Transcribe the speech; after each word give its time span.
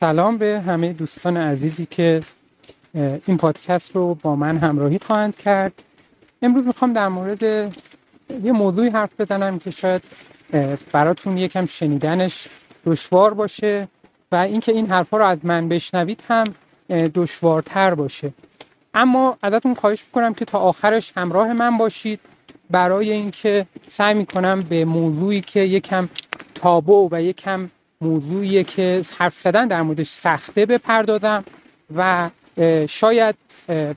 سلام 0.00 0.38
به 0.38 0.60
همه 0.66 0.92
دوستان 0.92 1.36
عزیزی 1.36 1.86
که 1.86 2.20
این 2.94 3.36
پادکست 3.36 3.96
رو 3.96 4.14
با 4.14 4.36
من 4.36 4.56
همراهی 4.56 4.98
خواهند 4.98 5.36
کرد. 5.36 5.72
امروز 6.42 6.66
می‌خوام 6.66 6.92
در 6.92 7.08
مورد 7.08 7.42
یه 7.42 8.52
موضوعی 8.52 8.88
حرف 8.88 9.20
بزنم 9.20 9.58
که 9.58 9.70
شاید 9.70 10.02
براتون 10.92 11.38
یکم 11.38 11.66
شنیدنش 11.66 12.48
دشوار 12.86 13.34
باشه 13.34 13.88
و 14.32 14.36
اینکه 14.36 14.72
این 14.72 14.86
حرفها 14.86 15.18
رو 15.18 15.24
از 15.24 15.38
من 15.42 15.68
بشنوید 15.68 16.22
هم 16.28 16.54
دشوارتر 17.14 17.94
باشه. 17.94 18.32
اما 18.94 19.38
ازتون 19.42 19.74
خواهش 19.74 20.04
می‌کنم 20.06 20.34
که 20.34 20.44
تا 20.44 20.58
آخرش 20.58 21.12
همراه 21.16 21.52
من 21.52 21.78
باشید. 21.78 22.20
برای 22.70 23.12
اینکه 23.12 23.66
سعی 23.88 24.14
می‌کنم 24.14 24.62
به 24.62 24.84
موضوعی 24.84 25.40
که 25.40 25.60
یکم 25.60 26.08
تابو 26.54 27.08
و 27.12 27.22
یکم 27.22 27.70
موضوعیه 28.00 28.64
که 28.64 29.02
حرف 29.18 29.40
زدن 29.40 29.68
در 29.68 29.82
موردش 29.82 30.08
سخته 30.08 30.66
بپردازم 30.66 31.44
و 31.96 32.30
شاید 32.88 33.34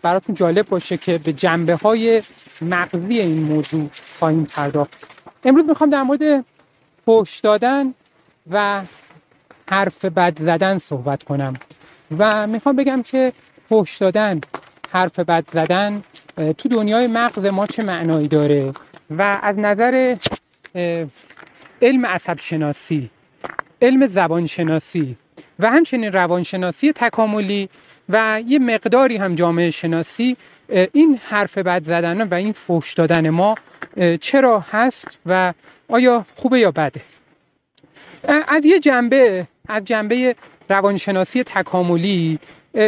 براتون 0.01 0.35
جالب 0.35 0.67
باشه 0.69 0.97
که 0.97 1.17
به 1.17 1.33
جنبه 1.33 1.75
های 1.75 2.21
مغزی 2.61 3.19
این 3.19 3.43
موضوع 3.43 3.89
خواهیم 4.19 4.43
پرداخت. 4.43 5.07
امروز 5.45 5.65
می‌خوام 5.65 5.89
در 5.89 6.03
مورد 6.03 6.45
فوش 7.05 7.39
دادن 7.39 7.93
و 8.51 8.81
حرف 9.69 10.05
بد 10.05 10.39
زدن 10.39 10.77
صحبت 10.77 11.23
کنم 11.23 11.53
و 12.17 12.47
می‌خوام 12.47 12.75
بگم 12.75 13.03
که 13.03 13.33
فوش 13.69 13.97
دادن 13.97 14.41
حرف 14.91 15.19
بد 15.19 15.45
زدن 15.51 16.03
تو 16.57 16.69
دنیای 16.69 17.07
مغز 17.07 17.45
ما 17.45 17.65
چه 17.67 17.83
معنایی 17.83 18.27
داره؟ 18.27 18.71
و 19.09 19.39
از 19.43 19.59
نظر 19.59 20.15
علم 21.81 22.05
عصب 22.05 22.37
شناسی 22.39 23.09
علم 23.81 24.07
زبانشناسی 24.07 25.15
و 25.59 25.69
همچنین 25.69 26.11
روانشناسی 26.11 26.93
تکاملی 26.93 27.69
و 28.09 28.41
یه 28.47 28.59
مقداری 28.59 29.17
هم 29.17 29.35
جامعه 29.35 29.69
شناسی 29.69 30.37
این 30.93 31.19
حرف 31.23 31.57
بد 31.57 31.83
زدن 31.83 32.27
و 32.27 32.33
این 32.33 32.53
فوش 32.53 32.93
دادن 32.93 33.29
ما 33.29 33.55
چرا 34.21 34.59
هست 34.71 35.17
و 35.25 35.53
آیا 35.89 36.25
خوبه 36.35 36.59
یا 36.59 36.71
بده؟ 36.71 37.01
از 38.47 38.65
یه 38.65 38.79
جنبه 38.79 39.47
از 39.67 39.85
جنبه 39.85 40.35
روانشناسی 40.69 41.43
تکاملی 41.43 42.39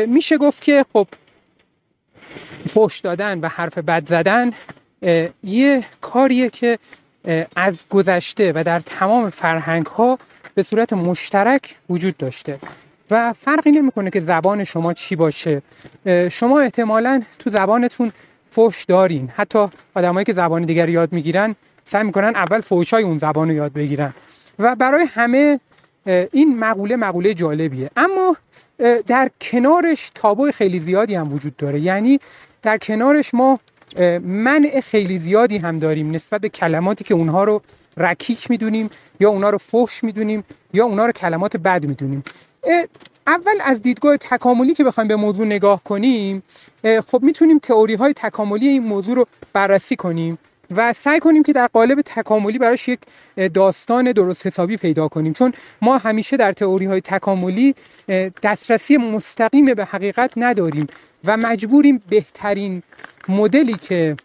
میشه 0.07 0.37
گفت 0.37 0.61
که 0.61 0.85
خب 0.93 1.07
فوش 2.67 2.99
دادن 2.99 3.39
و 3.39 3.47
حرف 3.47 3.77
بد 3.77 4.07
زدن 4.07 4.51
یه 5.43 5.83
کاریه 6.01 6.49
که 6.49 6.79
از 7.55 7.83
گذشته 7.89 8.51
و 8.55 8.63
در 8.63 8.79
تمام 8.79 9.29
فرهنگ 9.29 9.85
ها 9.85 10.19
به 10.59 10.63
صورت 10.63 10.93
مشترک 10.93 11.75
وجود 11.89 12.17
داشته. 12.17 12.59
و 13.11 13.33
فرقی 13.33 13.71
نمی‌کنه 13.71 14.09
که 14.09 14.21
زبان 14.21 14.63
شما 14.63 14.93
چی 14.93 15.15
باشه. 15.15 15.61
شما 16.31 16.59
احتمالا 16.59 17.21
تو 17.39 17.49
زبانتون 17.49 18.11
فوش 18.51 18.83
دارین. 18.83 19.29
حتی 19.35 19.67
آدمایی 19.93 20.25
که 20.25 20.33
زبان 20.33 20.61
دیگر 20.63 20.89
یاد 20.89 21.13
می‌گیرن 21.13 21.55
سعی 21.83 22.03
می‌کنن 22.03 22.35
اول 22.35 22.61
فوشای 22.61 23.03
اون 23.03 23.17
زبان 23.17 23.49
رو 23.49 23.55
یاد 23.55 23.73
بگیرن. 23.73 24.13
و 24.59 24.75
برای 24.75 25.05
همه 25.09 25.59
این 26.05 26.59
مقوله 26.59 26.95
مقوله 26.95 27.33
جالبیه. 27.33 27.89
اما 27.97 28.37
در 29.07 29.31
کنارش 29.41 30.11
تابو 30.15 30.51
خیلی 30.51 30.79
زیادی 30.79 31.15
هم 31.15 31.33
وجود 31.33 31.57
داره. 31.57 31.79
یعنی 31.79 32.19
در 32.61 32.77
کنارش 32.77 33.33
ما 33.33 33.59
منع 34.21 34.81
خیلی 34.81 35.17
زیادی 35.17 35.57
هم 35.57 35.79
داریم 35.79 36.11
نسبت 36.11 36.41
به 36.41 36.49
کلماتی 36.49 37.03
که 37.03 37.13
اونها 37.13 37.43
رو 37.43 37.61
رکیک 37.97 38.51
می‌دونیم 38.51 38.89
یا 39.19 39.29
اونها 39.29 39.49
رو 39.49 39.57
فحش 39.57 40.03
می‌دونیم 40.03 40.43
یا 40.73 40.85
اونها 40.85 41.05
رو 41.05 41.11
کلمات 41.11 41.57
بد 41.57 41.85
می‌دونیم. 41.85 42.23
اول 43.27 43.55
از 43.63 43.81
دیدگاه 43.81 44.17
تکاملی 44.17 44.73
که 44.73 44.83
بخوایم 44.83 45.07
به 45.07 45.15
موضوع 45.15 45.45
نگاه 45.45 45.83
کنیم 45.83 46.43
خب 47.07 47.23
می‌تونیم 47.23 47.59
تئوری 47.59 47.95
های 47.95 48.13
تکاملی 48.13 48.67
این 48.67 48.83
موضوع 48.83 49.15
رو 49.15 49.25
بررسی 49.53 49.95
کنیم 49.95 50.37
و 50.75 50.93
سعی 50.93 51.19
کنیم 51.19 51.43
که 51.43 51.53
در 51.53 51.67
قالب 51.67 52.01
تکاملی 52.01 52.57
براش 52.57 52.87
یک 52.87 52.99
داستان 53.53 54.11
درست 54.11 54.47
حسابی 54.47 54.77
پیدا 54.77 55.07
کنیم. 55.07 55.33
چون 55.33 55.53
ما 55.81 55.97
همیشه 55.97 56.37
در 56.37 56.53
تئوری 56.53 56.85
های 56.85 57.01
تکاملی 57.01 57.75
دسترسی 58.43 58.97
مستقیم 58.97 59.73
به 59.73 59.85
حقیقت 59.85 60.31
نداریم. 60.37 60.87
و 61.25 61.37
مجبوریم 61.37 62.01
بهترین 62.09 62.83
مدلی 63.27 63.73
که 63.73 64.15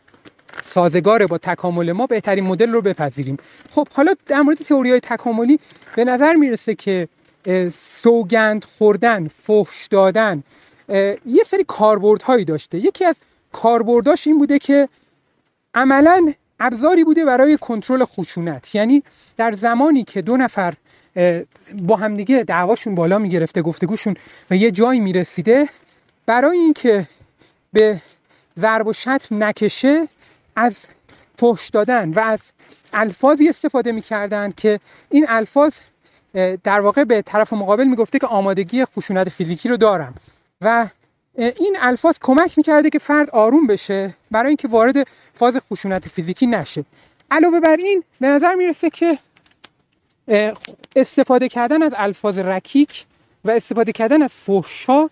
سازگار 0.62 1.26
با 1.26 1.38
تکامل 1.38 1.92
ما 1.92 2.06
بهترین 2.06 2.44
مدل 2.44 2.70
رو 2.70 2.82
بپذیریم. 2.82 3.36
خب 3.70 3.88
حالا 3.92 4.14
در 4.26 4.40
مورد 4.40 4.56
تئوری 4.56 4.90
های 4.90 5.00
تکاملی 5.00 5.58
به 5.96 6.04
نظر 6.04 6.34
می‌رسه 6.34 6.74
که 6.74 7.08
سوگند 7.72 8.64
خوردن 8.64 9.28
فحش 9.28 9.86
دادن 9.90 10.42
یه 11.26 11.44
سری 11.46 11.64
کاربردهایی 11.68 12.44
داشته. 12.44 12.78
یکی 12.78 13.04
از 13.04 13.16
کاربرداش 13.52 14.26
این 14.26 14.38
بوده 14.38 14.58
که 14.58 14.88
عملا 15.74 16.32
ابزاری 16.60 17.04
بوده 17.04 17.24
برای 17.24 17.58
کنترل 17.60 18.04
خشونت. 18.04 18.74
یعنی 18.74 19.02
در 19.36 19.52
زمانی 19.52 20.04
که 20.04 20.22
دو 20.22 20.36
نفر 20.36 20.74
با 21.78 21.96
همدیگه 21.96 22.42
دعواشون 22.42 22.94
بالا 22.94 23.18
می‌گرفته 23.18 23.62
گفتگوشون 23.62 24.14
و 24.50 24.56
یه 24.56 24.70
جایی 24.70 25.00
می‌رسیده 25.00 25.68
برای 26.26 26.58
اینکه 26.58 27.06
به 27.72 28.02
ضرب 28.58 28.86
و 28.86 28.92
شتم 28.92 29.44
نکشه 29.44 30.08
از 30.56 30.86
فحش 31.38 31.68
دادن 31.68 32.10
و 32.10 32.20
از 32.20 32.40
الفاظی 32.92 33.48
استفاده 33.48 33.92
می‌کردن 33.92 34.50
که 34.50 34.80
این 35.10 35.26
الفاظ 35.28 35.76
در 36.64 36.80
واقع 36.80 37.04
به 37.04 37.22
طرف 37.22 37.52
مقابل 37.52 37.84
می‌گفته 37.84 38.18
که 38.18 38.26
آمادگی 38.26 38.84
خشونت 38.84 39.28
فیزیکی 39.28 39.68
رو 39.68 39.76
دارم. 39.76 40.14
و 40.60 40.88
این 41.36 41.76
الفاظ 41.80 42.18
کمک 42.22 42.58
می‌کرده 42.58 42.90
که 42.90 42.98
فرد 42.98 43.30
آروم 43.30 43.66
بشه 43.66 44.14
برای 44.30 44.48
اینکه 44.48 44.68
وارد 44.68 45.06
فاز 45.34 45.58
خشونت 45.58 46.08
فیزیکی 46.08 46.46
نشه. 46.46 46.84
علاوه 47.30 47.60
بر 47.60 47.76
این 47.76 48.04
به 48.20 48.28
نظر 48.28 48.54
می‌رسه 48.54 48.90
که 48.90 49.18
استفاده 50.96 51.48
کردن 51.48 51.82
از 51.82 51.92
الفاظ 51.96 52.38
رکیک 52.38 53.04
و 53.44 53.50
استفاده 53.50 53.92
کردن 53.92 54.22
از 54.22 54.32
فحشا 54.32 55.08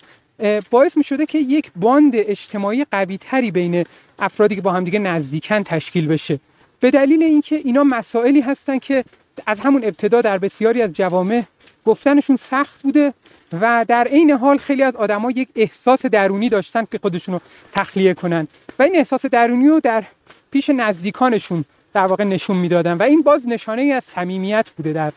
باعث 0.71 0.97
می 0.97 1.05
شده 1.05 1.27
که 1.27 1.39
یک 1.39 1.71
باند 1.77 2.13
اجتماعی 2.15 2.87
قوی 2.91 3.19
تری 3.19 3.51
بین 3.51 3.85
افرادی 4.19 4.55
که 4.55 4.61
با 4.61 4.73
همدیگه 4.73 4.99
نزدیکن 4.99 5.63
تشکیل 5.63 6.07
بشه. 6.07 6.41
به 6.81 6.91
دلیل 6.91 7.23
اینکه 7.23 7.57
اینا 7.57 7.85
مسائلی 7.85 8.41
هستن 8.41 8.79
که 8.79 9.05
از 9.47 9.61
همون 9.61 9.85
ابتدا 9.85 10.21
در 10.21 10.39
بسیاری 10.39 10.83
از 10.83 10.93
جوامع 10.93 11.43
گفتنشون 11.85 12.37
سخت 12.37 12.83
بوده 12.83 13.15
و 13.61 13.85
در 13.89 14.05
عین 14.05 14.31
حال 14.31 14.57
خیلی 14.57 14.83
از 14.83 14.97
آدما 14.97 15.31
یک 15.31 15.49
احساس 15.57 16.07
درونی 16.07 16.49
داشتن 16.49 16.85
که 16.91 16.99
خودشون 16.99 17.35
رو 17.35 17.41
تخلیه 17.73 18.15
کنن. 18.15 18.49
و 18.79 18.83
این 18.83 18.97
احساس 18.97 19.27
درونی 19.27 19.69
رو 19.69 19.81
در 19.81 20.05
پیش 20.51 20.71
نزدیکانشون 20.71 21.65
در 21.95 22.07
واقع 22.07 22.25
نشون 22.25 22.57
می‌دادن 22.57 22.93
و 22.93 23.03
این 23.03 23.23
باز 23.23 23.49
نشانه 23.49 23.83
ای 23.83 23.93
از 23.93 24.05
صمیمیت 24.05 24.71
بوده 24.77 24.93
در 24.93 25.13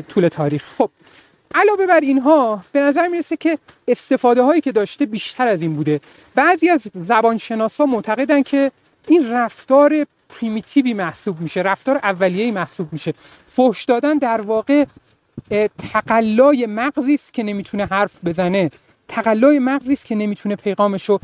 طول 0.00 0.28
تاریخ. 0.28 0.64
خب 0.78 0.90
علاوه 1.54 1.86
بر 1.86 2.00
اینها 2.00 2.64
به 2.72 2.80
نظر 2.80 3.08
می‌رسه 3.08 3.36
که 3.36 3.58
استفاده 3.88 4.42
هایی 4.42 4.60
که 4.60 4.72
داشته 4.72 5.06
بیشتر 5.06 5.48
از 5.48 5.62
این 5.62 5.76
بوده. 5.76 6.00
بعضی 6.34 6.68
از 6.68 6.86
زبانشناسا 6.94 7.86
معتقدن 7.86 8.42
که 8.42 8.72
این 9.08 9.30
رفتار 9.30 10.06
پریمیتیوی 10.28 10.94
محسوب 10.94 11.40
میشه 11.40 11.60
رفتار 11.60 11.96
اولیه‌ای 11.96 12.50
محسوب 12.50 12.88
میشه. 12.92 13.14
فحش 13.48 13.84
دادن 13.84 14.18
در 14.18 14.40
واقع 14.40 14.84
تقلای 15.92 16.66
مغزی 16.66 17.14
است 17.14 17.32
که 17.34 17.42
نمی‌تونه 17.42 17.84
حرف 17.86 18.12
بزنه. 18.24 18.70
تقلای 19.08 19.58
مغزی 19.58 19.92
است 19.92 20.06
که 20.06 20.14
نمی‌تونه 20.14 20.56
پیغامش 20.56 21.08
رو 21.08 21.20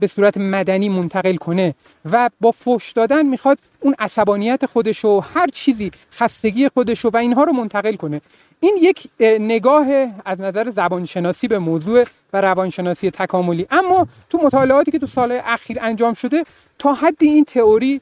به 0.00 0.06
صورت 0.06 0.38
مدنی 0.38 0.88
منتقل 0.88 1.36
کنه 1.36 1.74
و 2.12 2.30
با 2.40 2.50
فوش 2.50 2.92
دادن 2.92 3.26
می‌خواد 3.26 3.58
اون 3.80 3.94
عصبانیت 3.98 4.66
خودش 4.66 5.04
و 5.04 5.20
هر 5.20 5.46
چیزی 5.46 5.90
خستگی 6.12 6.68
خودش 6.68 7.04
و 7.04 7.16
اینها 7.16 7.44
رو 7.44 7.52
منتقل 7.52 7.96
کنه. 7.96 8.20
این 8.60 8.78
یک 8.80 9.08
نگاه 9.20 9.86
از 10.24 10.40
نظر 10.40 10.70
زبانشناسی 10.70 11.48
به 11.48 11.58
موضوع 11.58 12.04
و 12.32 12.40
روانشناسی 12.40 13.10
تکاملی. 13.10 13.66
اما 13.70 14.06
تو 14.30 14.38
مطالعاتی 14.38 14.90
که 14.90 14.98
تو 14.98 15.06
سال 15.06 15.40
اخیر 15.44 15.78
انجام 15.80 16.14
شده 16.14 16.44
تا 16.78 16.94
حدی 16.94 17.26
این 17.28 17.44
تئوری 17.44 18.00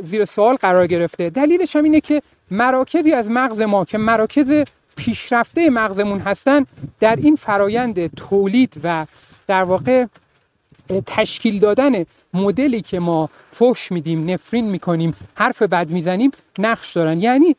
زیر 0.00 0.24
سوال 0.24 0.56
قرار 0.56 0.86
گرفته. 0.86 1.30
دلیلش 1.30 1.76
هم 1.76 1.84
اینه 1.84 2.00
که 2.00 2.22
مراکزی 2.50 3.12
از 3.12 3.30
مغز 3.30 3.60
ما 3.60 3.84
که 3.84 3.98
مراکز 3.98 4.64
پیشرفته 4.96 5.70
مغزمون 5.70 6.18
هستن 6.18 6.66
در 7.00 7.16
این 7.16 7.36
فرایند 7.36 8.14
تولید 8.14 8.80
و 8.84 9.06
در 9.46 9.64
واقع 9.64 10.06
تشکیل 11.06 11.58
دادن 11.58 12.04
مدلی 12.34 12.80
که 12.80 13.00
ما 13.00 13.30
فش 13.58 13.92
میدیم 13.92 14.30
نفرین 14.30 14.64
می‌کنیم 14.64 15.14
حرف 15.34 15.62
بد 15.62 15.90
می‌زنیم 15.90 16.30
نقش 16.58 16.92
دارن. 16.92 17.20
یعنی 17.20 17.56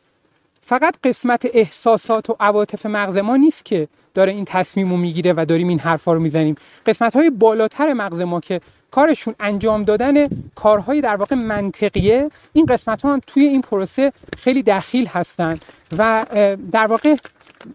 فقط 0.61 0.95
قسمت 1.03 1.47
احساسات 1.53 2.29
و 2.29 2.35
عواطف 2.39 2.85
مغز 2.85 3.17
ما 3.17 3.37
نیست 3.37 3.65
که 3.65 3.87
داره 4.13 4.31
این 4.31 4.45
تصمیم 4.45 4.89
رو 4.89 4.97
می‌گیره 4.97 5.33
و 5.37 5.45
داریم 5.45 5.67
این 5.67 5.79
حرفا 5.79 6.13
رو 6.13 6.19
می‌زنیم. 6.19 6.55
قسمت 6.85 7.15
های 7.15 7.29
بالاتر 7.29 7.93
مغز 7.93 8.21
ما 8.21 8.39
که 8.39 8.61
کارشون 8.91 9.35
انجام 9.39 9.83
دادن 9.83 10.27
کارهای 10.55 11.01
در 11.01 11.15
واقع 11.15 11.35
منطقیه 11.35 12.29
این 12.53 12.65
قسمت 12.65 13.01
ها 13.01 13.13
هم 13.13 13.21
توی 13.27 13.43
این 13.43 13.61
پروسه 13.61 14.11
خیلی 14.37 14.63
دخیل 14.63 15.07
هستن. 15.07 15.59
و 15.97 16.25
در 16.71 16.87
واقع 16.87 17.15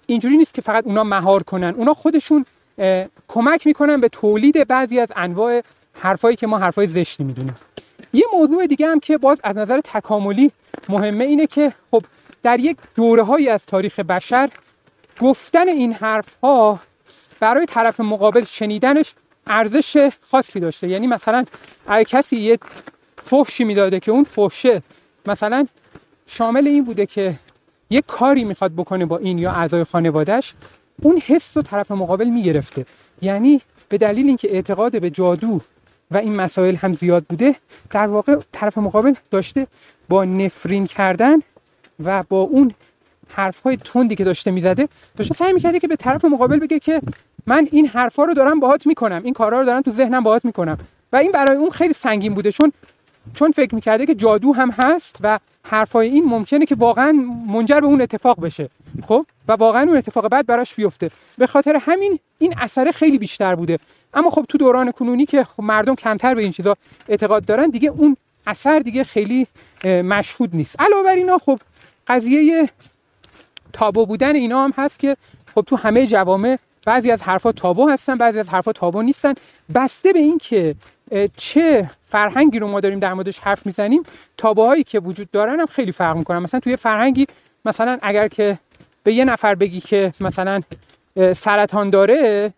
اینجوری 0.07 0.37
نیست 0.37 0.55
که 0.55 0.63
فقط 0.63 0.87
اونا 0.87 1.05
مهار 1.05 1.43
کنن. 1.43 1.75
اونا 1.77 1.95
خودشون 1.95 2.45
کمک 3.29 3.67
می‌کنن 3.67 4.01
به 4.01 4.09
تولید 4.09 4.69
بعضی 4.69 5.01
از 5.01 5.13
انواع 5.17 5.63
حرفایی 5.93 6.37
که 6.37 6.47
ما 6.47 6.59
حرفای 6.59 6.87
زشتی 6.87 7.25
می‌دونیم. 7.25 7.57
یه 8.13 8.25
موضوع 8.33 8.67
دیگه 8.67 8.87
هم 8.87 9.01
که 9.01 9.19
باز 9.19 9.41
از 9.45 9.57
نظر 9.57 9.81
تکاملی 9.81 10.53
مهمه 10.89 11.25
اینه 11.25 11.47
که 11.47 11.73
خب 11.91 12.05
در 12.43 12.61
یک 12.61 12.77
دوره 12.95 13.23
هایی 13.23 13.49
از 13.49 13.67
تاریخ 13.67 14.01
بشر 14.01 14.51
گفتن 15.21 15.69
این 15.69 15.93
حرف 15.93 16.35
ها 16.43 16.81
برای 17.41 17.67
طرف 17.67 18.01
مقابل 18.01 18.45
شنیدنش 18.45 19.15
ارزش 19.47 20.11
خاصی 20.31 20.61
داشته. 20.61 20.89
یعنی 20.89 21.07
مثلا 21.07 21.45
اگه 21.87 22.05
کسی 22.05 22.37
یه 22.37 22.59
فحشی 23.25 23.65
می‌داده 23.65 24.01
که 24.01 24.11
اون 24.11 24.25
فحشه 24.25 24.83
مثلا 25.27 25.67
شامل 26.27 26.67
این 26.67 26.85
بوده 26.85 27.07
که 27.07 27.39
یه 27.91 28.03
کاری 28.07 28.45
می‌خواد 28.45 28.73
بکنه 28.73 29.07
با 29.07 29.19
این 29.19 29.39
یا 29.39 29.51
اعضای 29.51 29.85
خانوادهش 29.85 30.55
اون 31.03 31.23
حس 31.27 31.57
و 31.57 31.63
طرف 31.63 31.91
مقابل 31.91 32.29
می‌گرفته. 32.29 32.87
یعنی 33.23 33.61
به 33.89 33.99
دلیل 33.99 34.27
اینکه 34.27 34.55
اعتقاد 34.55 35.01
به 35.01 35.11
جادو 35.11 35.61
و 36.11 36.17
این 36.17 36.37
مسائل 36.37 36.77
هم 36.77 36.95
زیاد 36.95 37.25
بوده 37.25 37.57
در 37.91 38.09
واقع 38.09 38.37
طرف 38.53 38.79
مقابل 38.79 39.15
داشته 39.31 39.67
با 40.09 40.25
نفرین 40.25 40.87
کردن 40.87 41.39
و 42.05 42.23
با 42.29 42.41
اون 42.41 42.73
حرف 43.29 43.61
های 43.61 43.77
تندی 43.77 44.15
که 44.15 44.25
داشته 44.25 44.51
می‌زده 44.51 44.89
داشته 45.17 45.35
سعی 45.35 45.53
می‌کرده 45.53 45.79
که 45.79 45.89
به 45.89 45.97
طرف 45.97 46.25
مقابل 46.25 46.59
بگه 46.59 46.79
که 46.79 47.01
من 47.47 47.69
این 47.73 47.87
حرفا 47.87 48.25
رو 48.25 48.35
دارم 48.35 48.61
باهات 48.61 48.87
می‌کنم 48.87 49.21
این 49.25 49.35
کارا 49.35 49.61
رو 49.61 49.67
دارم 49.67 49.83
تو 49.83 49.91
ذهنم 49.91 50.23
باهات 50.23 50.45
می‌کنم. 50.45 50.79
و 51.13 51.17
این 51.17 51.33
برای 51.33 51.57
اون 51.57 51.71
خیلی 51.71 51.93
سنگین 51.93 52.35
بوده 52.35 52.53
چون 52.53 52.73
چون 53.35 53.53
فکر 53.53 53.75
می‌کرده 53.75 54.07
که 54.07 54.15
جادو 54.15 54.53
هم 54.53 54.71
هست 54.71 55.19
و 55.21 55.39
حرفای 55.65 56.09
این 56.09 56.25
ممکنه 56.25 56.67
که 56.67 56.75
واقعا 56.75 57.13
منجر 57.49 57.81
به 57.81 57.87
اون 57.87 58.01
اتفاق 58.01 58.41
بشه 58.41 58.69
خب؟ 59.09 59.27
و 59.49 59.53
واقعا 59.53 59.83
اون 59.83 59.97
اتفاق 59.97 60.29
بعد 60.29 60.47
براش 60.47 60.75
بیفته. 60.75 61.11
به 61.39 61.47
خاطر 61.47 61.79
همین 61.81 62.19
این 62.39 62.55
اثر 62.59 62.91
خیلی 62.91 63.19
بیشتر 63.19 63.55
بوده. 63.55 63.79
اما 64.15 64.31
خب 64.31 64.45
تو 64.49 64.59
دوران 64.59 64.91
کنونی 64.91 65.27
که 65.27 65.45
خب 65.45 65.63
مردم 65.63 65.95
کمتر 65.95 66.35
به 66.35 66.43
این 66.43 66.51
چیزا 66.51 66.77
اعتقاد 67.09 67.45
دارن 67.45 67.67
دیگه 67.67 67.89
اون 67.89 68.17
اثر 68.47 68.79
دیگه 68.79 69.05
خیلی 69.05 69.47
مشهود 69.85 70.57
نیست. 70.57 70.81
علاوه 70.81 71.03
بر 71.03 71.15
اینا 71.15 71.39
خب 71.39 71.61
قضیه 72.07 72.69
تابو 73.73 74.07
بودن 74.07 74.35
اینا 74.35 74.65
هم 74.65 74.73
هست 74.77 74.99
که 74.99 75.17
خب 75.55 75.65
تو 75.67 75.77
همه 75.77 76.07
جوامع 76.07 76.59
بعضی 76.87 77.11
از 77.11 77.23
حرفا 77.23 77.53
تابو 77.53 77.89
هستن 77.89 78.15
بعضی 78.19 78.39
از 78.39 78.49
حرفا 78.49 78.73
تابو 78.73 79.03
نیستن. 79.03 79.35
بسته 79.75 80.13
به 80.13 80.19
این 80.19 80.39
که 80.39 80.75
چه 81.37 81.91
فرهنگی 82.09 82.59
رو 82.59 82.69
ما 82.69 82.81
داریم 82.81 82.99
در 82.99 83.15
موردش 83.15 83.39
حرف 83.39 83.67
می‌زنیم 83.67 84.03
تابوهایی 84.37 84.85
که 84.85 85.01
وجود 85.01 85.31
دارن 85.31 85.61
هم 85.61 85.67
خیلی 85.67 85.93
فرق 85.93 86.17
می‌کنن. 86.17 86.39
مثلا 86.39 86.61
توی 86.61 86.77
فرهنگی 86.77 87.27
مثلا 87.65 87.99
اگر 88.03 88.29
که 88.29 88.59
به 89.03 89.15
یه 89.15 89.25
نفر 89.25 89.55
بگی 89.55 89.81
که 89.81 90.13
مثلا 90.21 90.61
سرطان 91.35 91.91
داره 91.91 92.53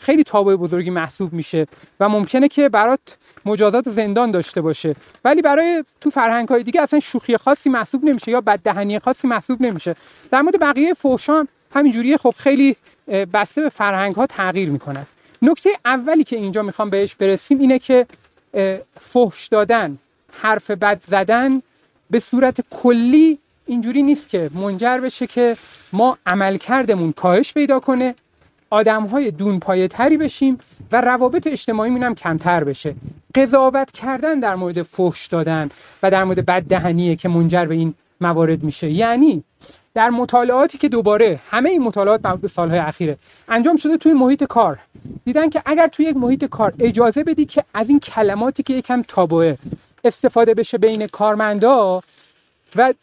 خیلی 0.00 0.24
تابوی 0.24 0.56
بزرگی 0.56 0.90
محسوب 0.90 1.32
میشه 1.32 1.66
و 2.00 2.08
ممکنه 2.08 2.48
که 2.48 2.68
برات 2.68 3.16
مجازات 3.44 3.90
زندان 3.90 4.30
داشته 4.30 4.60
باشه. 4.60 4.96
ولی 5.24 5.42
برای 5.42 5.84
تو 6.00 6.10
فرهنگ 6.10 6.48
های 6.48 6.62
دیگه 6.62 6.82
اصلا 6.82 7.00
شوخی 7.00 7.36
خاصی 7.36 7.70
محسوب 7.70 8.04
نمیشه 8.04 8.30
یا 8.30 8.40
بددهنی 8.40 8.98
خاصی 8.98 9.28
محسوب 9.28 9.62
نمیشه. 9.62 9.94
در 10.30 10.42
مورد 10.42 10.60
بقیه 10.60 10.94
فوشام 10.94 11.48
همینجوریه. 11.72 12.16
خب 12.16 12.34
خیلی 12.38 12.76
بسته 13.08 13.62
به 13.62 13.68
فرهنگ 13.68 14.14
ها 14.14 14.26
تغییر 14.26 14.70
می‌کنن 14.70 15.06
نکته 15.42 15.70
اولی 15.84 16.24
که 16.24 16.36
اینجا 16.36 16.62
می‌خوام 16.62 16.90
بهش 16.90 17.14
برسیم 17.14 17.60
اینه 17.60 17.78
که 17.78 18.06
فحش 19.00 19.46
دادن 19.46 19.98
حرف 20.32 20.70
بد 20.70 21.02
زدن 21.08 21.62
به 22.10 22.20
صورت 22.20 22.60
کلی 22.70 23.38
اینجوری 23.66 24.02
نیست 24.02 24.28
که 24.28 24.50
منجر 24.54 24.98
بشه 24.98 25.26
که 25.26 25.56
ما 25.92 26.18
عملکردمون 26.26 27.12
کاهش 27.12 27.52
پیدا 27.52 27.80
کنه 27.80 28.14
آدم 28.70 29.06
های 29.06 29.30
دون 29.30 29.60
پایه 29.60 29.88
تری 29.88 30.16
بشیم 30.16 30.58
و 30.92 31.00
روابط 31.00 31.46
اجتماعی 31.46 31.98
هم 31.98 32.14
کمتر 32.14 32.64
بشه. 32.64 32.94
قضاوت 33.34 33.92
کردن 33.92 34.40
در 34.40 34.54
مورد 34.56 34.82
فحش 34.82 35.26
دادن 35.26 35.70
و 36.02 36.10
در 36.10 36.24
مورد 36.24 36.46
بددهنیه 36.46 37.16
که 37.16 37.28
منجر 37.28 37.64
به 37.64 37.74
این 37.74 37.94
موارد 38.20 38.62
میشه. 38.62 38.90
یعنی 38.90 39.44
در 39.94 40.10
مطالعاتی 40.10 40.78
که 40.78 40.88
دوباره 40.88 41.40
همه 41.50 41.70
این 41.70 41.82
مطالعات 41.82 42.26
مربوط 42.26 42.50
سالهای 42.50 42.78
اخیره 42.78 43.18
انجام 43.48 43.76
شده 43.76 43.96
توی 43.96 44.12
محیط 44.12 44.44
کار. 44.44 44.78
دیدن 45.24 45.48
که 45.48 45.62
اگر 45.66 45.86
توی 45.86 46.06
یک 46.06 46.16
محیط 46.16 46.44
کار 46.44 46.74
اجازه 46.80 47.24
بدی 47.24 47.44
که 47.44 47.64
از 47.74 47.88
این 47.88 48.00
کلماتی 48.00 48.62
که 48.62 48.74
یکم 48.74 49.02
تابوه 49.02 49.56
استفاده 50.04 50.54
بشه 50.54 50.78
بین 50.78 51.06
کارمندا 51.06 52.02
و 52.76 52.94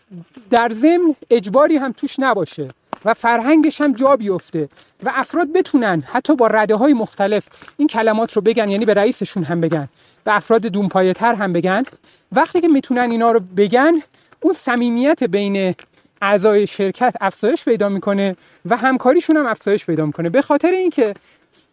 در 0.49 0.69
ضمن 0.69 1.15
اجباری 1.29 1.77
هم 1.77 1.91
توش 1.91 2.15
نباشه 2.19 2.67
و 3.05 3.13
فرهنگش 3.13 3.81
هم 3.81 3.93
جا 3.93 4.15
بیفته 4.15 4.69
و 5.03 5.11
افراد 5.13 5.53
بتونن 5.53 6.03
حتی 6.05 6.35
با 6.35 6.47
رده 6.47 6.75
های 6.75 6.93
مختلف 6.93 7.47
این 7.77 7.87
کلمات 7.87 8.33
رو 8.33 8.41
بگن 8.41 8.69
یعنی 8.69 8.85
به 8.85 8.93
رئیسشون 8.93 9.43
هم 9.43 9.61
بگن 9.61 9.89
به 10.23 10.35
افراد 10.35 10.61
دونپایه 10.61 11.13
تر 11.13 11.33
هم 11.33 11.53
بگن 11.53 11.83
وقتی 12.31 12.61
که 12.61 12.67
می‌تونن 12.67 13.11
اینا 13.11 13.31
رو 13.31 13.39
بگن 13.57 13.93
اون 14.41 14.53
صمیمیت 14.53 15.23
بین 15.23 15.75
اعضای 16.21 16.67
شرکت 16.67 17.15
افزایش 17.21 17.65
پیدا 17.65 17.89
می‌کنه 17.89 18.35
و 18.65 18.77
همکاریشون 18.77 19.37
هم 19.37 19.45
افزایش 19.45 19.85
پیدا 19.85 20.05
می‌کنه. 20.05 20.29
به 20.29 20.41
خاطر 20.41 20.71
اینکه 20.71 21.13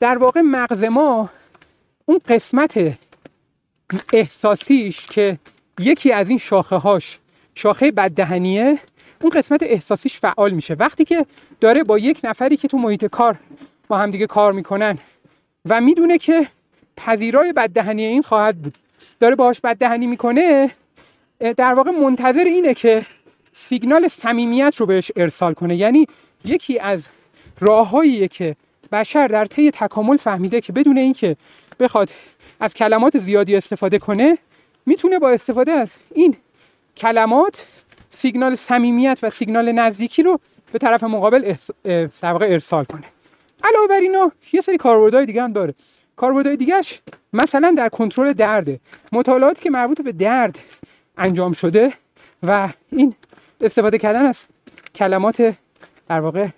در 0.00 0.18
واقع 0.18 0.40
مغز 0.40 0.84
ما 0.84 1.30
اون 2.06 2.20
قسمت 2.28 2.98
احساسیش 4.12 5.06
که 5.06 5.38
یکی 5.78 6.12
از 6.12 6.28
این 6.28 6.38
شاخه 6.38 6.76
هاش 6.76 7.18
شاخه 7.54 7.90
بددهنیه 7.90 8.78
اون 9.20 9.30
قسمت 9.30 9.62
احساسیش 9.62 10.20
فعال 10.20 10.50
میشه. 10.50 10.74
وقتی 10.74 11.04
که 11.04 11.26
داره 11.60 11.84
با 11.84 11.98
یک 11.98 12.20
نفری 12.24 12.56
که 12.56 12.68
تو 12.68 12.78
محیط 12.78 13.04
کار 13.04 13.38
با 13.88 13.98
هم 13.98 14.10
دیگه 14.10 14.26
کار 14.26 14.52
می‌کنن 14.52 14.98
و 15.68 15.80
می‌دونه 15.80 16.18
که 16.18 16.46
پذیرای 16.96 17.52
بددهنی 17.52 18.04
این 18.04 18.22
خواهد 18.22 18.58
بود 18.58 18.78
داره 19.20 19.34
باهاش 19.36 19.60
بددهنی 19.60 20.06
می‌کنه 20.06 20.70
در 21.42 21.74
واقع 21.74 21.90
منتظر 21.90 22.44
اینه 22.44 22.74
که 22.74 23.06
سیگنال 23.52 24.08
صمیمیت 24.08 24.76
رو 24.76 24.86
بهش 24.86 25.12
ارسال 25.16 25.54
کنه. 25.54 25.76
یعنی 25.76 26.06
یکی 26.44 26.78
از 26.78 27.08
راههاییه 27.60 28.28
که 28.28 28.56
بشر 28.92 29.28
در 29.28 29.46
طی 29.46 29.70
تکامل 29.70 30.16
فهمیده 30.16 30.60
که 30.60 30.72
بدون 30.72 30.98
اینکه 30.98 31.36
بخواد 31.80 32.10
از 32.60 32.74
کلمات 32.74 33.18
زیادی 33.18 33.56
استفاده 33.56 33.98
کنه 33.98 34.38
می‌تونه 34.86 35.18
با 35.18 35.30
استفاده 35.30 35.72
از 35.72 35.98
این 36.14 36.36
کلمات 36.96 37.66
سیگنال 38.10 38.54
صمیمیت 38.54 39.18
و 39.22 39.30
سیگنال 39.30 39.72
نزدیکی 39.72 40.22
رو 40.22 40.40
به 40.72 40.78
طرف 40.78 41.04
مقابل 41.04 41.54
در 42.20 42.32
واقع 42.32 42.46
ارسال 42.46 42.84
کنه. 42.84 43.04
علاوه 43.64 43.88
بر 43.88 44.00
اینا 44.00 44.32
یه 44.52 44.60
سری 44.60 44.76
کاربردهای 44.76 45.26
دیگه 45.26 45.42
هم 45.42 45.52
داره. 45.52 45.74
کاربردهای 46.16 46.56
دیگهش 46.56 47.00
مثلا 47.32 47.74
در 47.76 47.88
کنترل 47.88 48.32
درده. 48.32 48.80
مطالعاتی 49.12 49.62
که 49.62 49.70
مربوط 49.70 50.00
به 50.00 50.12
درد 50.12 50.58
انجام 51.18 51.52
شده 51.52 51.92
و 52.42 52.68
این 52.90 53.14
استفاده 53.60 53.98
کردن 53.98 54.26
از 54.26 54.44
کلمات 54.94 55.56
در 56.08 56.20
واقع 56.20 56.48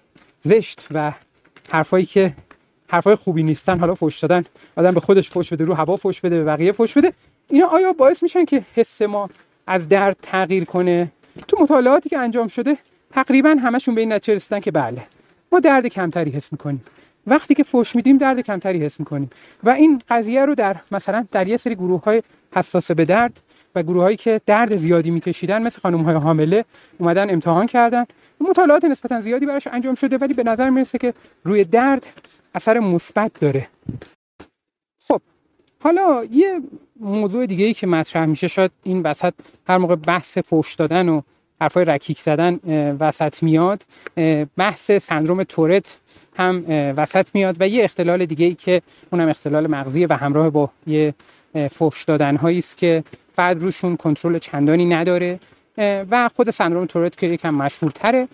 زشت 0.40 0.86
و 0.90 1.12
حرفایی 1.70 2.04
که 2.04 2.34
حرفای 2.88 3.14
خوبی 3.14 3.42
نیستن 3.42 3.78
حالا 3.78 3.94
فوش 3.94 4.20
دادن 4.20 4.44
آدم 4.76 4.90
به 4.90 5.00
خودش 5.00 5.30
فوش 5.30 5.52
بده 5.52 5.64
رو 5.64 5.74
هوا 5.74 5.96
فوش 5.96 6.20
بده 6.20 6.38
به 6.38 6.44
بقیه 6.44 6.72
فوش 6.72 6.94
بده 6.94 7.12
اینا 7.48 7.66
آیا 7.66 7.92
باعث 7.92 8.22
میشن 8.22 8.44
که 8.44 8.64
حس 8.74 9.02
ما 9.02 9.30
از 9.66 9.88
درد 9.88 10.16
تغییر 10.22 10.64
کنه؟ 10.64 11.12
تو 11.48 11.56
مطالعاتی 11.60 12.08
که 12.08 12.18
انجام 12.18 12.48
شده 12.48 12.78
تقریبا 13.10 13.56
همشون 13.62 13.94
به 13.94 14.00
این 14.00 14.12
نتیجه 14.12 14.34
رسیدن 14.34 14.60
که 14.60 14.70
بله 14.70 15.06
ما 15.52 15.60
درد 15.60 15.86
کمتری 15.86 16.30
حس 16.30 16.52
می‌کنیم. 16.52 16.84
وقتی 17.26 17.54
که 17.54 17.62
فوش 17.62 17.96
میدیم 17.96 18.18
درد 18.18 18.40
کمتری 18.40 18.84
حس 18.84 19.00
می‌کنیم. 19.00 19.30
و 19.64 19.70
این 19.70 20.00
قضیه 20.08 20.44
رو 20.44 20.54
در 20.54 20.76
مثلا 20.92 21.26
در 21.32 21.48
یه 21.48 21.56
سری 21.56 21.74
گروه 21.74 22.04
های 22.04 22.22
حساس 22.56 22.90
به 22.90 23.04
درد 23.04 23.40
و 23.74 23.82
گروه 23.82 24.02
هایی 24.02 24.16
که 24.16 24.40
درد 24.46 24.76
زیادی 24.76 25.10
میکشیدن 25.10 25.62
مثل 25.62 25.80
خانم 25.80 26.00
های 26.02 26.14
حامله 26.14 26.64
اومدن 26.98 27.30
امتحان 27.30 27.66
کردن. 27.66 28.04
مطالعات 28.40 28.84
نسبتا 28.84 29.20
زیادی 29.20 29.46
براش 29.46 29.66
انجام 29.66 29.94
شده 29.94 30.18
ولی 30.18 30.34
به 30.34 30.42
نظر 30.42 30.70
می‌رسه 30.70 30.98
که 30.98 31.14
روی 31.44 31.64
درد 31.64 32.06
اثر 32.54 32.78
مثبت 32.78 33.32
داره. 33.40 33.68
خب 35.08 35.20
حالا 35.80 36.24
یه 36.30 36.60
موضوع 37.00 37.46
دیگه 37.46 37.64
ای 37.64 37.74
که 37.74 37.86
مطرح 37.86 38.26
میشه 38.26 38.48
شاید 38.48 38.70
این 38.82 39.02
وسط 39.02 39.34
هر 39.68 39.78
موقع 39.78 39.94
بحث 39.94 40.38
فوش 40.38 40.74
دادن 40.74 41.08
و 41.08 41.22
حرفای 41.60 41.84
رکیک 41.84 42.20
زدن 42.20 42.60
وسط 43.00 43.42
میاد 43.42 43.86
بحث 44.56 44.90
سندروم 44.90 45.42
تورت 45.42 45.98
هم 46.36 46.64
وسط 46.96 47.28
میاد 47.34 47.56
و 47.60 47.68
یه 47.68 47.84
اختلال 47.84 48.26
دیگه 48.26 48.46
ای 48.46 48.54
که 48.54 48.82
اونم 49.12 49.28
اختلال 49.28 49.66
مغزیه 49.66 50.06
و 50.10 50.12
همراه 50.12 50.50
با 50.50 50.70
یه 50.86 51.14
فوش 51.70 52.04
دادن 52.04 52.36
است 52.36 52.76
که 52.76 53.04
بعد 53.36 53.62
روشون 53.62 53.96
کنترل 53.96 54.38
چندانی 54.38 54.84
نداره 54.84 55.40
و 56.10 56.30
خود 56.36 56.50
سندروم 56.50 56.86
تورت 56.86 57.16
که 57.16 57.26
یکم 57.26 57.54
مشهورتره. 57.54 58.28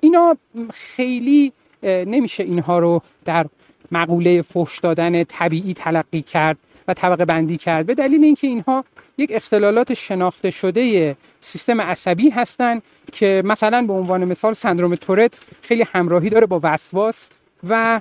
اینا 0.00 0.36
خیلی 0.72 1.52
نمیشه 1.82 2.42
اینها 2.44 2.78
رو 2.78 3.02
در 3.24 3.46
مقوله 3.92 4.42
فوش 4.42 4.78
دادن 4.78 5.24
طبیعی 5.24 5.74
تلقی 5.74 6.22
کرد 6.22 6.56
و 6.88 6.94
طبقه 6.94 7.24
بندی 7.24 7.56
کرد. 7.56 7.86
به 7.86 7.94
دلیل 7.94 8.24
اینکه 8.24 8.46
اینها 8.46 8.84
یک 9.18 9.30
اختلالات 9.32 9.94
شناخته 9.94 10.50
شده 10.50 11.16
سیستم 11.40 11.80
عصبی 11.80 12.30
هستند 12.30 12.82
که 13.12 13.42
مثلا 13.44 13.82
به 13.86 13.92
عنوان 13.92 14.24
مثال 14.24 14.54
سندروم 14.54 14.94
تورت 14.94 15.40
خیلی 15.62 15.84
همراهی 15.92 16.30
داره 16.30 16.46
با 16.46 16.60
وسواس 16.62 17.28
و 17.68 18.00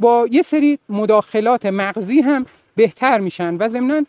با 0.00 0.28
یه 0.30 0.42
سری 0.42 0.78
مداخلات 0.88 1.66
مغزی 1.66 2.20
هم 2.20 2.46
بهتر 2.76 3.20
میشن 3.20 3.56
و 3.56 3.68
ضمنا 3.68 4.06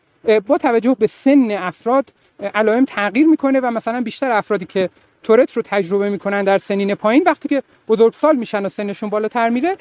با 0.47 0.57
توجه 0.57 0.95
به 0.99 1.07
سن 1.07 1.51
افراد 1.51 2.13
علائم 2.55 2.85
تغییر 2.85 3.27
می‌کنه 3.27 3.59
و 3.59 3.71
مثلا 3.71 4.01
بیشتر 4.01 4.31
افرادی 4.31 4.65
که 4.65 4.89
تورت 5.23 5.53
رو 5.53 5.61
تجربه 5.61 6.09
می‌کنن 6.09 6.43
در 6.43 6.57
سنین 6.57 6.95
پایین 6.95 7.23
وقتی 7.25 7.49
که 7.49 7.63
بزرگسال 7.87 8.35
میشن 8.35 8.65
و 8.65 8.69
سنشون 8.69 9.09
بالاتر 9.09 9.49
میره 9.49 9.77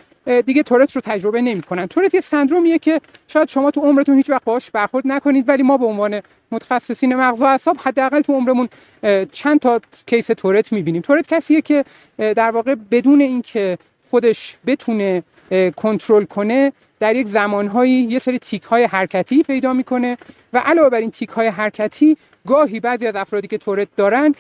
دیگه 0.47 0.63
تورت 0.63 0.93
رو 0.93 1.01
تجربه 1.05 1.41
نمی‌کنن. 1.41 1.87
تورت 1.87 2.15
یه 2.15 2.21
سندرومیه 2.21 2.79
که 2.79 3.01
شاید 3.29 3.49
شما 3.49 3.71
تو 3.71 3.81
عمرتون 3.81 4.17
هیچ 4.17 4.31
وقت 4.31 4.45
باهاش 4.45 4.71
برخورد 4.71 5.07
نکنید 5.07 5.49
ولی 5.49 5.63
ما 5.63 5.77
به 5.77 5.87
عنوان 5.87 6.21
متخصصین 6.53 7.15
مغز 7.15 7.41
و 7.41 7.45
اعصاب 7.45 7.77
حداقل 7.85 8.21
تو 8.21 8.33
عمرمون 8.33 8.69
چند 9.33 9.61
تا 9.61 9.81
کیس 10.07 10.27
تورت 10.27 10.73
می‌بینیم. 10.73 11.03
تورت 11.03 11.27
کسیه 11.27 11.61
که 11.61 11.85
در 12.17 12.51
واقع 12.51 12.75
بدون 12.91 13.21
اینکه 13.21 13.79
خودش 14.11 14.57
بتونه 14.67 15.23
کنترل 15.77 16.25
کنه 16.25 16.73
در 17.05 17.17
یک 17.17 17.29
زمانهایی 17.29 17.93
یه 17.93 18.19
سری 18.19 18.39
تیک 18.39 18.63
های 18.63 18.85
حرکتی 18.85 19.43
پیدا 19.43 19.73
می‌کنه 19.73 20.19
و 20.53 20.59
علاوه 20.59 20.89
بر 20.89 20.99
این 20.99 21.11
تیک 21.11 21.29
های 21.29 21.47
حرکتی 21.47 22.17
گاهی 22.47 22.81
بعضی 22.81 23.07
از 23.07 23.17
افرادی 23.17 23.49
که 23.49 23.59
تورت 23.59 23.89
دارن 23.97 24.35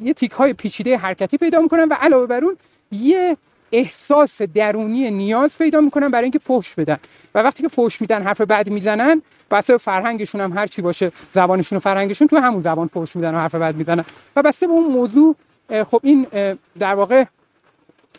یه 0.00 0.12
تیک 0.16 0.30
های 0.30 0.52
پیچیده 0.52 0.96
حرکتی 0.96 1.36
پیدا 1.36 1.60
می‌کنن 1.60 1.88
و 1.88 1.94
علاوه 2.00 2.26
بر 2.26 2.44
اون 2.44 2.56
یه 2.92 3.36
احساس 3.72 4.42
درونی 4.42 5.10
نیاز 5.10 5.58
پیدا 5.58 5.80
می‌کنن 5.80 6.08
برای 6.08 6.22
اینکه 6.22 6.38
فحش 6.38 6.74
بدن. 6.74 6.98
و 7.34 7.38
وقتی 7.38 7.62
که 7.62 7.68
فحش 7.68 8.00
میدن 8.00 8.22
حرف 8.22 8.40
بعد 8.40 8.70
می‌زنن 8.70 9.22
بسته 9.50 9.76
فرهنگشون 9.76 10.40
هم 10.40 10.52
هر 10.52 10.66
چی 10.66 10.82
باشه 10.82 11.12
زبانشون 11.32 11.76
و 11.76 11.80
فرهنگشون 11.80 12.28
تو 12.28 12.36
همون 12.36 12.60
زبان 12.60 12.88
فحش 12.88 13.16
میدن 13.16 13.34
و 13.34 13.38
حرف 13.38 13.54
بعد 13.54 13.76
می‌زنن. 13.76 14.04
و 14.36 14.42
بسته 14.42 14.66
به 14.66 14.72
اون 14.72 14.92
موضوع 14.92 15.36
خب 15.90 16.00
این 16.02 16.26
در 16.78 16.94
واقع 16.94 17.24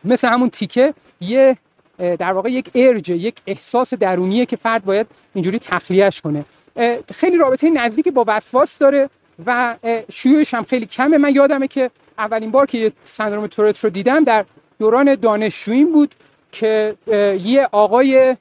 مثل 0.04 0.28
همون 0.28 0.50
تیکه 0.50 0.94
یه 1.22 1.58
در 1.98 2.34
واقع 2.34 2.50
یک 2.50 2.70
ارج 2.76 3.10
یک 3.10 3.36
احساس 3.48 3.94
درونیه 3.94 4.46
که 4.46 4.56
فرد 4.56 4.86
باید 4.86 5.08
اینجوری 5.34 5.60
تخلیهش 5.60 6.22
کنه. 6.22 6.46
خیلی 7.16 7.38
رابطه 7.38 7.70
نزدیکی 7.70 8.12
با 8.12 8.26
وسواس 8.28 8.78
داره 8.78 9.10
و 9.46 9.76
شیوعش 10.12 10.54
هم 10.54 10.64
خیلی 10.64 10.86
کمه. 10.86 11.18
من 11.18 11.36
یادمه 11.36 11.68
که 11.68 11.92
اولین 12.18 12.52
بار 12.52 12.66
که 12.66 12.92
سندروم 13.06 13.48
تورت 13.48 13.84
رو 13.84 13.90
دیدم 13.90 14.24
در 14.24 14.46
دوران 14.80 15.16
دانشجوییم 15.16 15.92
بود 15.94 16.16
که 16.52 16.96
یه 17.44 17.70
آقای 17.72 18.38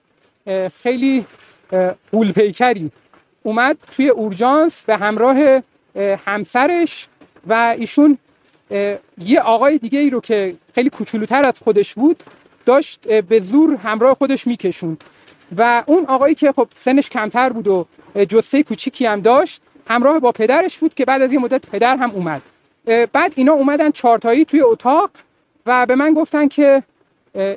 خیلی 0.82 1.26
قولپیکری 2.12 2.90
اومد 3.42 3.76
توی 3.92 4.09
اورژانس 4.09 4.82
به 4.85 4.97
همراه 4.97 5.62
همسرش 5.97 7.09
و 7.47 7.75
ایشون 7.78 8.18
یه 9.18 9.40
آقای 9.44 9.78
دیگه 9.78 9.99
ای 9.99 10.11
رو 10.11 10.21
که 10.21 10.54
خیلی 10.75 10.90
کوچولوتر 10.90 11.47
از 11.49 11.61
خودش 11.61 11.94
بود 11.94 12.23
داشت 12.64 13.09
به 13.09 13.40
زور 13.40 13.76
همراه 13.76 14.14
خودش 14.14 14.47
میکشوند. 14.47 15.04
و 15.57 15.83
اون 15.87 16.07
آقایی 16.07 16.35
که 16.35 16.52
خب 16.52 16.69
سنش 16.75 17.09
کمتر 17.11 17.49
بود 17.49 17.69
و 17.69 17.87
جسه 18.28 18.62
کوچیکی 18.62 19.07
هم 19.07 19.21
داشت 19.21 19.62
همراه 19.88 20.19
با 20.19 20.33
پدرش 20.33 20.78
بود 20.78 20.95
که 20.95 21.04
بعد 21.04 21.23
از 21.23 21.33
یه 21.33 21.38
مدت 21.38 21.66
پدر 21.66 21.97
هم 21.97 22.11
اومد. 22.11 22.42
بعد 23.12 23.33
اینا 23.37 23.52
اومدن 23.52 23.90
چارتایی 23.90 24.45
توی 24.45 24.61
اتاق 24.61 25.11
و 25.66 25.87
به 25.87 25.95
من 25.95 26.14
گفتن 26.14 26.49
که 26.49 26.83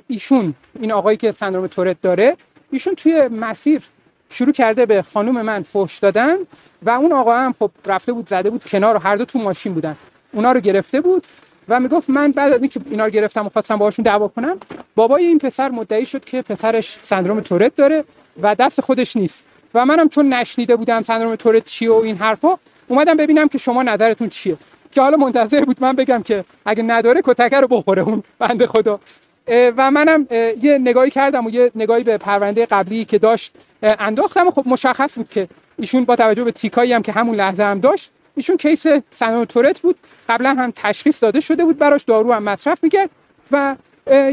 ایشون 0.08 0.54
این 0.80 0.92
آقایی 0.92 1.18
که 1.18 1.32
سندروم 1.32 1.68
تورت 1.68 2.02
داره 2.02 2.38
ایشون 2.72 2.96
توی 2.96 3.28
مسیر 3.28 3.82
شروع 4.30 4.52
کرده 4.52 4.86
به 4.86 5.02
خانوم 5.02 5.42
من 5.42 5.64
فحش 5.64 5.98
دادن 6.00 6.38
و 6.82 6.90
اون 6.90 7.12
آقا 7.12 7.38
هم 7.38 7.54
خب 7.60 7.72
رفته 7.86 8.14
بود 8.14 8.30
زده 8.30 8.50
بود 8.50 8.64
کنار 8.66 8.96
و 8.96 9.00
هر 9.00 9.16
دو 9.16 9.26
تو 9.26 9.40
ماشین 9.40 9.74
بودن. 9.74 9.98
اونا 10.32 10.52
رو 10.52 10.60
گرفته 10.60 11.02
بود 11.02 11.28
و 11.70 11.80
می‌گفت 11.80 12.10
من 12.10 12.32
بعد 12.32 12.54
از 12.54 12.62
اینکه 12.62 12.80
اینا 12.90 13.06
رو 13.06 13.10
گرفتم 13.10 13.46
و 13.46 13.50
خواستم 13.50 13.76
باهاشون 13.76 14.04
دعوا 14.04 14.28
کنم 14.28 14.58
بابای 14.96 15.26
این 15.26 15.38
پسر 15.38 15.70
مدعی 15.70 16.06
شد 16.06 16.26
که 16.26 16.42
پسرش 16.42 16.98
سندروم 17.02 17.40
تورت 17.40 17.76
داره 17.76 18.04
و 18.42 18.56
دست 18.56 18.82
خودش 18.82 19.16
نیست. 19.16 19.44
و 19.74 19.86
منم 19.86 20.10
چون 20.10 20.34
نشنیده 20.34 20.76
بودم 20.76 21.04
سندروم 21.04 21.36
تورت 21.36 21.66
چیه 21.66 21.92
و 21.92 21.94
این 21.94 22.18
حرفا 22.18 22.58
اومدم 22.88 23.18
ببینم 23.18 23.48
که 23.48 23.58
شما 23.58 23.84
نظرتون 23.84 24.30
چیه. 24.30 24.58
که 24.92 25.02
حالا 25.02 25.18
منتظر 25.18 25.66
بود 25.66 25.78
من 25.82 25.94
بگم 25.94 26.24
که 26.24 26.46
اگه 26.66 26.84
نداره 26.84 27.22
کتکه 27.24 27.60
رو 27.60 27.68
بخوره 27.68 28.02
اون 28.02 28.24
بنده 28.40 28.68
خدا. 28.68 29.00
و 29.48 29.92
منم 29.92 30.28
یه 30.62 30.78
نگاهی 30.78 31.10
کردم 31.10 31.46
و 31.46 31.50
یه 31.50 31.72
نگاهی 31.76 32.04
به 32.04 32.18
پرونده 32.18 32.66
قبلی 32.66 33.06
که 33.06 33.18
داشت 33.18 33.54
انداختم 33.84 34.48
و 34.48 34.52
خب 34.52 34.64
مشخص 34.66 35.16
بود 35.16 35.30
که 35.30 35.48
ایشون 35.78 36.06
با 36.06 36.16
توجه 36.16 36.44
به 36.44 36.52
تیکایی 36.52 36.94
هم 36.94 37.02
که 37.02 37.12
همون 37.12 37.36
لحظه 37.36 37.64
هم 37.64 37.80
داشت 37.80 38.12
ایشون 38.36 38.58
کیس 38.58 38.88
سندروم 39.12 39.46
تورت 39.46 39.80
بود. 39.80 39.96
قبلا 40.30 40.50
هم 40.50 40.74
تشخیص 40.76 41.24
داده 41.24 41.40
شده 41.40 41.66
بود 41.66 41.78
براش 41.78 42.04
دارو 42.04 42.34
هم 42.34 42.44
مصرف 42.44 42.84
می‌کرد 42.84 43.10
و 43.52 43.76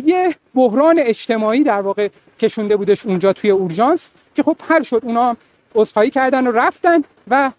یه 0.05 0.35
بحران 0.55 0.99
اجتماعی 0.99 1.65
در 1.65 1.81
واقع 1.81 2.09
کشونده 2.41 2.77
بودش 2.77 3.07
اونجا 3.07 3.33
توی 3.33 3.51
اورژانس 3.51 4.11
که 4.35 4.43
خب 4.43 4.57
حل 4.69 4.83
شد. 4.83 5.01
اونا 5.03 5.37
عذرخواهی 5.75 6.11
کردن 6.11 6.47
و 6.47 6.53
رفتن 6.53 7.03
و 7.29 7.51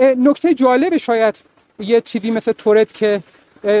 نکته 0.00 0.54
جالب 0.54 0.96
شاید 0.96 1.40
یه 1.78 2.00
چیزی 2.00 2.30
مثل 2.30 2.52
تورت 2.52 2.92
که 2.92 3.22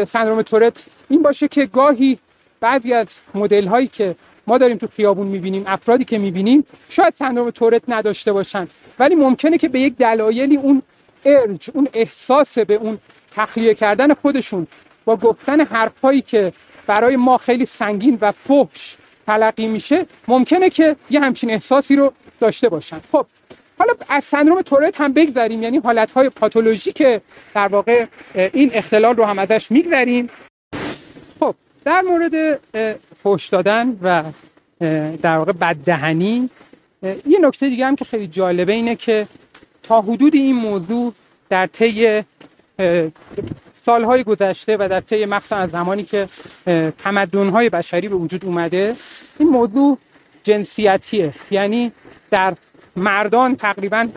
سندروم 0.06 0.42
تورت 0.42 0.84
این 1.08 1.22
باشه 1.22 1.48
که 1.48 1.66
گاهی 1.66 2.18
بعضی 2.60 2.92
از 2.92 3.20
مدل 3.34 3.66
هایی 3.66 3.86
که 3.86 4.16
ما 4.46 4.58
داریم 4.58 4.76
تو 4.76 4.86
خیابون 4.86 5.26
می‌بینیم 5.26 5.64
افرادی 5.66 6.04
که 6.04 6.18
می‌بینیم 6.18 6.66
شاید 6.88 7.14
سندروم 7.14 7.50
تورت 7.50 7.82
نداشته 7.88 8.32
باشن. 8.32 8.68
ولی 8.98 9.14
ممکنه 9.14 9.58
که 9.58 9.68
به 9.68 9.80
یک 9.80 9.96
دلایلی 9.96 10.56
اون 10.56 10.82
ارج 11.24 11.70
اون 11.74 11.88
احساس 11.94 12.58
به 12.58 12.74
اون 12.74 12.98
تخلیه 13.36 13.74
کردن 13.74 14.14
خودشون 14.14 14.66
با 15.04 15.16
گفتن 15.16 15.60
حرفهایی 15.60 16.20
که 16.22 16.52
برای 16.86 17.16
ما 17.16 17.38
خیلی 17.38 17.66
سنگین 17.66 18.18
و 18.20 18.32
فحش 18.32 18.96
تلقی 19.26 19.66
میشه 19.66 20.06
ممکنه 20.28 20.70
که 20.70 20.96
یه 21.10 21.20
همچین 21.20 21.50
احساسی 21.50 21.96
رو 21.96 22.12
داشته 22.40 22.68
باشن. 22.68 23.00
خب 23.12 23.26
حالا 23.78 23.92
از 24.08 24.24
سندروم 24.24 24.62
تورت 24.62 25.00
هم 25.00 25.12
بگذریم 25.12 25.62
یعنی 25.62 25.78
حالتهای 25.78 26.28
پاتولوژیک 26.28 27.02
در 27.54 27.68
واقع 27.68 28.06
این 28.34 28.70
اختلال 28.74 29.16
رو 29.16 29.24
هم 29.24 29.38
ازش 29.38 29.70
میگذریم. 29.70 30.30
خب 31.40 31.54
در 31.84 32.02
مورد 32.02 32.60
فحش 33.22 33.48
دادن 33.48 33.98
و 34.02 34.24
در 35.22 35.36
واقع 35.36 35.52
بددهنی 35.52 36.50
یه 37.02 37.38
نکته 37.40 37.68
دیگه 37.68 37.86
هم 37.86 37.96
که 37.96 38.04
خیلی 38.04 38.26
جالبه 38.26 38.72
اینه 38.72 38.96
که 38.96 39.26
تا 39.88 40.00
حدود 40.00 40.34
این 40.34 40.54
موضوع 40.56 41.14
در 41.48 41.66
طی 41.66 42.22
سالهای 43.82 44.24
گذشته 44.24 44.76
و 44.80 44.88
در 44.90 45.00
طی 45.00 45.26
مخصوصا 45.26 45.56
از 45.56 45.70
زمانی 45.70 46.04
که 46.04 46.28
تمدنهای 46.98 47.68
بشری 47.68 48.08
به 48.08 48.14
وجود 48.16 48.44
اومده 48.44 48.96
این 49.38 49.48
موضوع 49.48 49.98
جنسیتیه. 50.42 51.32
یعنی 51.50 51.92
در 52.30 52.54
مردان 52.96 53.56
تقریبا 53.56 54.08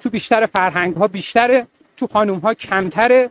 تو 0.00 0.10
بیشتر 0.10 0.46
فرهنگ 0.46 0.96
ها 0.96 1.08
بیشتره 1.08 1.66
تو 1.96 2.06
خانوم 2.06 2.38
ها 2.38 2.54
کمتره 2.54 3.30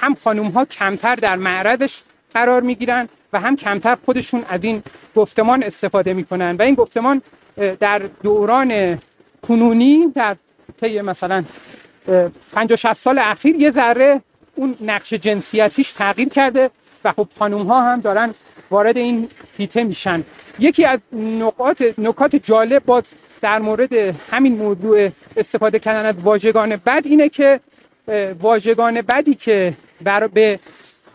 هم 0.00 0.14
خانوم 0.14 0.48
ها 0.48 0.64
کمتر 0.64 1.14
در 1.14 1.36
معرضش 1.36 2.02
قرار 2.34 2.62
می‌گیرن 2.62 3.08
و 3.32 3.40
هم 3.40 3.56
کمتر 3.56 3.96
خودشون 4.04 4.44
از 4.48 4.64
این 4.64 4.82
گفتمان 5.16 5.62
استفاده 5.62 6.12
می‌کنن. 6.12 6.56
و 6.56 6.62
این 6.62 6.74
گفتمان 6.74 7.22
در 7.80 7.98
دوران 8.22 8.98
کنونی 9.42 10.08
در 10.14 10.36
طی 10.80 11.00
مثلا 11.00 11.44
50 12.52 12.76
60 12.76 12.92
سال 12.92 13.18
اخیر 13.18 13.56
یه 13.56 13.70
ذره 13.70 14.20
اون 14.54 14.76
نقش 14.80 15.14
جنسیتیش 15.14 15.92
تغییر 15.92 16.28
کرده 16.28 16.70
و 17.04 17.12
خب 17.12 17.28
خانوم 17.38 17.66
ها 17.66 17.82
هم 17.82 18.00
دارن 18.00 18.34
وارد 18.70 18.96
این 18.96 19.28
هیته 19.58 19.84
میشن. 19.84 20.24
یکی 20.58 20.84
از 20.84 21.00
نقاط 21.12 21.82
نکات 21.98 22.36
جالب 22.36 22.84
باز 22.84 23.02
در 23.40 23.58
مورد 23.58 23.92
همین 24.30 24.56
موضوع 24.56 25.08
استفاده 25.36 25.78
کردن 25.78 26.06
از 26.06 26.14
واژگان 26.22 26.76
بد 26.76 27.02
اینه 27.04 27.28
که 27.28 27.60
واژگان 28.40 29.02
بدی 29.02 29.34
که 29.34 29.74
بر 30.00 30.26
به 30.26 30.58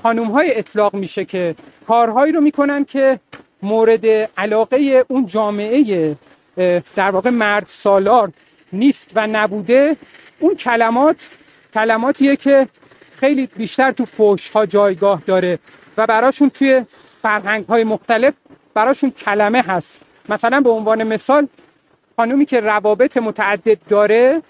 خانوم 0.04 0.28
های 0.28 0.58
اطلاق 0.58 0.94
میشه 0.94 1.26
که 1.26 1.56
کارهایی 1.88 2.34
رو 2.34 2.42
می‌کنن 2.42 2.86
که 2.86 3.20
مورد 3.62 4.06
علاقه 4.38 5.06
اون 5.08 5.28
جامعه 5.28 6.16
در 6.96 7.12
واقع 7.12 7.30
مرد 7.30 7.66
سالار 7.70 8.32
نیست 8.76 9.12
و 9.16 9.28
نبوده 9.28 9.98
اون 10.40 10.56
کلمات 10.56 11.28
کلماتیه 11.74 12.36
که 12.36 12.68
خیلی 13.20 13.48
بیشتر 13.48 13.92
تو 13.92 14.06
فوش 14.06 14.50
ها 14.50 14.66
جایگاه 14.66 15.22
داره 15.26 15.60
و 15.98 16.08
براشون 16.08 16.50
توی 16.50 16.86
فرهنگ 17.22 17.66
های 17.66 17.84
مختلف 17.84 18.34
براشون 18.74 19.12
کلمه 19.12 19.62
هست. 19.62 19.98
مثلا 20.30 20.62
به 20.62 20.70
عنوان 20.70 21.04
مثال 21.04 21.48
خانومی 22.16 22.46
که 22.46 22.60
روابط 22.60 23.18
متعدد 23.18 23.78
داره 23.88 24.42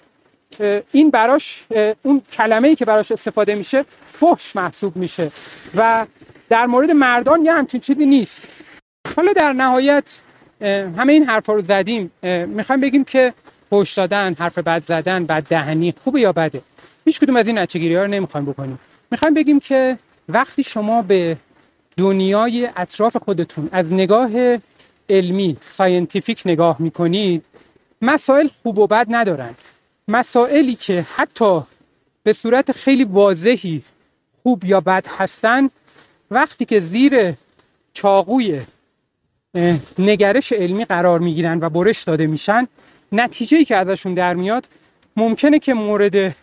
این 0.92 1.10
براش 1.10 1.64
اون 2.02 2.22
کلمه 2.32 2.68
ای 2.68 2.74
که 2.74 2.84
براش 2.84 3.12
استفاده 3.12 3.54
میشه 3.54 3.84
فحش 4.12 4.56
محسوب 4.56 4.96
میشه 4.96 5.30
و 5.74 6.06
در 6.48 6.66
مورد 6.66 6.90
مردان 6.90 7.44
یه 7.44 7.52
همچین 7.52 7.80
چیزی 7.80 8.06
نیست. 8.06 8.42
حالا 9.16 9.32
در 9.32 9.52
نهایت 9.52 10.10
همه 10.98 11.12
این 11.12 11.24
حرفا 11.24 11.52
رو 11.52 11.62
زدیم. 11.62 12.10
می‌خوایم 12.46 12.80
بگیم 12.80 13.04
که 13.04 13.34
فوش 13.70 13.94
دادن 13.94 14.34
حرف 14.34 14.58
بد 14.58 14.84
زدن 14.86 15.26
بد 15.26 15.42
دهنی 15.42 15.94
خوبه 16.04 16.20
یا 16.20 16.32
بده؟ 16.32 16.62
هیچ 17.04 17.20
کدوم 17.20 17.36
از 17.36 17.46
این 17.46 17.58
نتیجه‌گیری 17.58 17.94
ها 17.94 18.02
رو 18.02 18.08
نمی‌خوایم 18.10 18.46
بکنیم. 18.46 18.78
می‌خوایم 19.10 19.34
بگیم 19.34 19.60
که 19.60 19.98
وقتی 20.28 20.62
شما 20.62 21.02
به 21.02 21.36
دنیای 21.96 22.68
اطراف 22.76 23.16
خودتون 23.16 23.68
از 23.72 23.92
نگاه 23.92 24.30
علمی 25.10 25.56
scientific 25.60 26.42
نگاه 26.46 26.76
می‌کنید 26.78 27.44
مسائل 28.02 28.48
خوب 28.62 28.78
و 28.78 28.86
بد 28.86 29.06
ندارن. 29.10 29.54
مسائلی 30.08 30.74
که 30.74 31.06
حتی 31.16 31.60
به 32.22 32.32
صورت 32.32 32.72
خیلی 32.72 33.04
واضحی 33.04 33.82
خوب 34.42 34.64
یا 34.64 34.80
بد 34.80 35.06
هستن 35.08 35.70
وقتی 36.30 36.64
که 36.64 36.80
زیر 36.80 37.34
چاقوی 37.92 38.62
نگرش 39.98 40.52
علمی 40.52 40.84
قرار 40.84 41.20
می‌گیرن 41.20 41.58
و 41.60 41.68
برش 41.68 42.02
داده 42.02 42.26
میشن 42.26 42.68
نتیجه 43.12 43.64
که 43.64 43.76
ازشون 43.76 44.14
در 44.14 44.34
میاد 44.34 44.68
ممکنه 45.16 45.58
که 45.58 45.74
مورد 45.74 46.36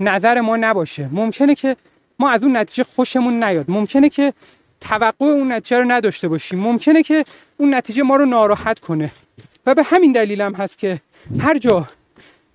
نظر 0.00 0.40
ما 0.40 0.56
نباشه. 0.56 1.08
ممکنه 1.12 1.54
که 1.54 1.76
ما 2.18 2.30
از 2.30 2.42
اون 2.42 2.56
نتیجه 2.56 2.84
خوشمون 2.84 3.44
نیاد. 3.44 3.70
ممکنه 3.70 4.08
که 4.08 4.32
توقع 4.80 5.26
اون 5.26 5.52
نتیجه 5.52 5.78
رو 5.78 5.90
نداشته 5.90 6.28
باشیم. 6.28 6.58
ممکنه 6.58 7.02
که 7.02 7.24
اون 7.56 7.74
نتیجه 7.74 8.02
ما 8.02 8.16
رو 8.16 8.26
ناراحت 8.26 8.78
کنه. 8.78 9.12
و 9.66 9.74
به 9.74 9.82
همین 9.82 10.12
دلیل 10.12 10.40
هم 10.40 10.54
هست 10.54 10.78
که 10.78 11.00
هر 11.40 11.58
جا 11.58 11.86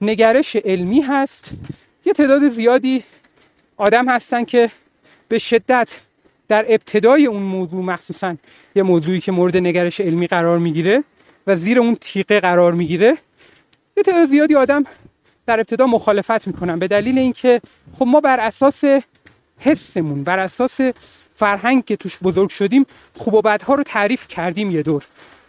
نگرش 0.01 0.55
علمی 0.55 1.01
هست 1.01 1.51
یه 2.05 2.13
تعداد 2.13 2.49
زیادی 2.49 3.03
آدم 3.77 4.09
هستن 4.09 4.43
که 4.43 4.69
به 5.27 5.37
شدت 5.37 5.99
در 6.47 6.65
ابتدای 6.69 7.25
اون 7.25 7.43
موضوع 7.43 7.83
مخصوصا 7.83 8.35
یه 8.75 8.83
موضوعی 8.83 9.19
که 9.19 9.31
مورد 9.31 9.57
نگرش 9.57 10.01
علمی 10.01 10.27
قرار 10.27 10.57
می‌گیره 10.59 11.03
و 11.47 11.55
زیر 11.55 11.79
اون 11.79 11.95
تیقه 11.95 12.39
قرار 12.39 12.73
می‌گیره 12.73 13.17
یه 13.97 14.03
تعداد 14.03 14.25
زیادی 14.27 14.55
آدم 14.55 14.83
در 15.45 15.59
ابتدا 15.59 15.87
مخالفت 15.87 16.47
می‌کنن 16.47 16.79
به 16.79 16.87
دلیل 16.87 17.17
اینکه 17.17 17.61
خب 17.99 18.05
ما 18.07 18.21
بر 18.21 18.39
اساس 18.39 18.83
حسمون 19.59 20.23
بر 20.23 20.39
اساس 20.39 20.79
فرهنگ 21.35 21.85
که 21.85 21.95
توش 21.95 22.17
بزرگ 22.23 22.49
شدیم 22.49 22.85
خوب 23.13 23.33
و 23.33 23.41
بدها 23.41 23.75
رو 23.75 23.83
تعریف 23.83 24.27
کردیم 24.27 24.71
یه 24.71 24.83
دور. 24.83 25.03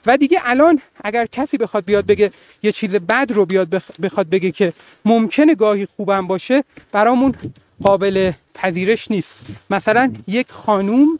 و 0.07 0.17
دیگه 0.17 0.41
الان 0.45 0.81
اگر 1.05 1.27
کسی 1.27 1.59
بخواد 1.59 1.85
بیاد 1.85 2.07
بگه 2.07 2.31
یه 2.63 2.73
چیز 2.73 2.95
بد 2.95 3.33
رو 3.33 3.47
بیاد 3.47 3.83
بخواد 4.03 4.29
بگه 4.29 4.51
که 4.51 4.73
ممکنه 5.05 5.55
گاهی 5.55 5.87
خوبم 5.87 6.27
باشه 6.27 6.65
برامون 6.93 7.35
قابل 7.83 8.33
پذیرش 8.55 9.11
نیست. 9.11 9.37
مثلا 9.71 10.13
یک 10.29 10.51
خانوم 10.51 11.19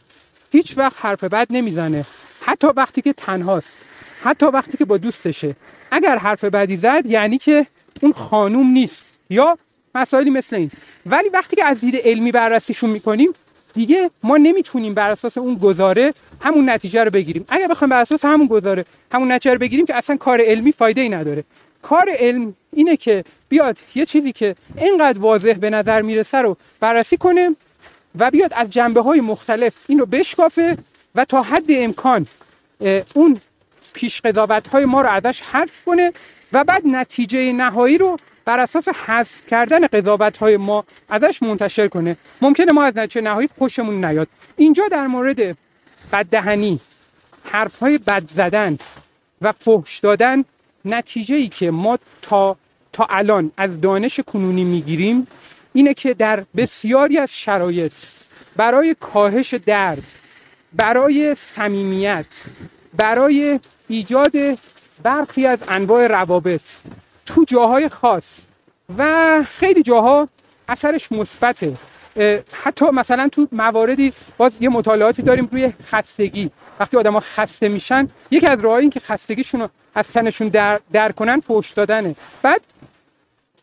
هیچ 0.51 0.77
وقت 0.77 0.95
حرف 0.99 1.23
بد 1.23 1.47
نمی‌زنه. 1.49 2.05
حتی 2.41 2.67
وقتی 2.67 3.01
که 3.01 3.13
تنهاست. 3.13 3.77
حتی 4.23 4.45
وقتی 4.45 4.77
که 4.77 4.85
با 4.85 4.97
دوستشه. 4.97 5.55
اگر 5.91 6.17
حرف 6.17 6.43
بدی 6.43 6.77
زد 6.77 7.05
یعنی 7.05 7.37
که 7.37 7.67
اون 8.01 8.13
خانوم 8.13 8.67
نیست. 8.67 9.13
یا 9.29 9.57
مسائلی 9.95 10.29
مثل 10.29 10.55
این. 10.55 10.71
ولی 11.05 11.29
وقتی 11.29 11.55
که 11.55 11.65
از 11.65 11.81
دید 11.81 11.95
علمی 11.95 12.31
بررسیشون 12.31 12.89
می‌کنیم 12.89 13.29
دیگه 13.73 14.09
ما 14.23 14.37
نمی‌تونیم 14.37 14.93
بر 14.93 15.11
اساس 15.11 15.37
اون 15.37 15.55
گزاره 15.55 16.13
همون 16.41 16.69
نتیجه 16.69 17.03
رو 17.03 17.11
بگیریم. 17.11 17.45
اگر 17.49 17.67
بخوایم 17.67 17.89
بر 17.89 18.01
اساس 18.01 18.25
همون 18.25 18.47
گزاره 18.47 18.85
همون 19.11 19.31
نتیجه 19.31 19.53
رو 19.53 19.59
بگیریم 19.59 19.85
که 19.85 19.95
اصلا 19.95 20.17
کار 20.17 20.41
علمی 20.41 20.71
فایده 20.71 21.01
ای 21.01 21.09
نداره. 21.09 21.43
کار 21.81 22.09
علم 22.19 22.55
اینه 22.73 22.97
که 22.97 23.23
بیاد 23.49 23.77
یه 23.95 24.05
چیزی 24.05 24.31
که 24.31 24.55
اینقدر 24.77 25.19
واضح 25.19 25.53
به 25.53 25.69
نظر 25.69 26.01
می‌رسه 26.01 26.37
رو 26.37 26.57
بررسی 26.79 27.17
کنه 27.17 27.55
و 28.19 28.31
بیاد 28.31 28.53
از 28.55 28.69
جنبه 28.69 29.01
های 29.01 29.21
مختلف 29.21 29.73
این 29.87 29.99
رو 29.99 30.05
بشکافه 30.05 30.77
و 31.15 31.25
تا 31.25 31.41
حد 31.41 31.65
امکان 31.69 32.27
اون 33.13 33.37
پیش 33.95 34.21
های 34.71 34.85
ما 34.85 35.01
رو 35.01 35.09
ازش 35.09 35.41
حذف 35.41 35.83
کنه 35.85 36.13
و 36.53 36.63
بعد 36.63 36.81
نتیجه 36.87 37.53
نهایی 37.53 37.97
رو 37.97 38.17
بر 38.45 38.59
اساس 38.59 38.87
حذف 38.87 39.47
کردن 39.47 39.87
قضاوت 39.87 40.37
های 40.37 40.57
ما 40.57 40.85
ازش 41.09 41.43
منتشر 41.43 41.87
کنه. 41.87 42.17
ممکنه 42.41 42.71
ما 42.71 42.83
از 42.83 42.97
نتیجه 42.97 43.21
نهایی 43.21 43.49
خوشمون 43.57 44.05
نیاد. 44.05 44.27
اینجا 44.57 44.87
در 44.87 45.07
مورد 45.07 45.57
بددهنی 46.11 46.79
حرف 47.43 47.79
های 47.79 47.97
بد 47.97 48.23
زدن 48.27 48.77
و 49.41 49.51
فحش 49.51 49.99
دادن 49.99 50.43
نتیجه 50.85 51.35
ای 51.35 51.47
که 51.47 51.71
ما 51.71 51.99
تا 52.21 52.57
تا 52.93 53.07
الان 53.09 53.51
از 53.57 53.81
دانش 53.81 54.19
کنونی 54.19 54.63
می‌گیریم 54.63 55.27
اینه 55.73 55.93
که 55.93 56.13
در 56.13 56.45
بسیاری 56.55 57.17
از 57.17 57.31
شرایط 57.33 57.93
برای 58.55 58.95
کاهش 58.99 59.53
درد 59.53 60.15
برای 60.73 61.35
صمیمیت 61.35 62.25
برای 62.97 63.59
ایجاد 63.87 64.31
برخی 65.03 65.45
از 65.47 65.59
انواع 65.67 66.07
روابط 66.07 66.71
تو 67.25 67.43
جاهای 67.43 67.89
خاص 67.89 68.39
و 68.97 69.43
خیلی 69.43 69.83
جاها 69.83 70.29
اثرش 70.67 71.11
مثبته 71.11 71.77
حتی 72.51 72.85
مثلا 72.85 73.29
تو 73.29 73.47
مواردی 73.51 74.13
باز 74.37 74.57
یه 74.59 74.69
مطالعاتی 74.69 75.21
داریم 75.21 75.49
روی 75.51 75.73
خستگی. 75.83 76.51
وقتی 76.79 76.97
آدما 76.97 77.19
خسته 77.19 77.69
میشن 77.69 78.09
یکی 78.31 78.47
از 78.47 78.59
راهایی 78.59 78.89
که 78.89 78.99
خستگیشون 78.99 79.61
رو 79.61 79.69
از 79.95 80.07
تنشون 80.07 80.47
در, 80.47 80.79
در 80.91 81.11
کنن 81.11 81.39
فوش 81.39 81.71
دادنه. 81.71 82.15
بعد 82.41 82.61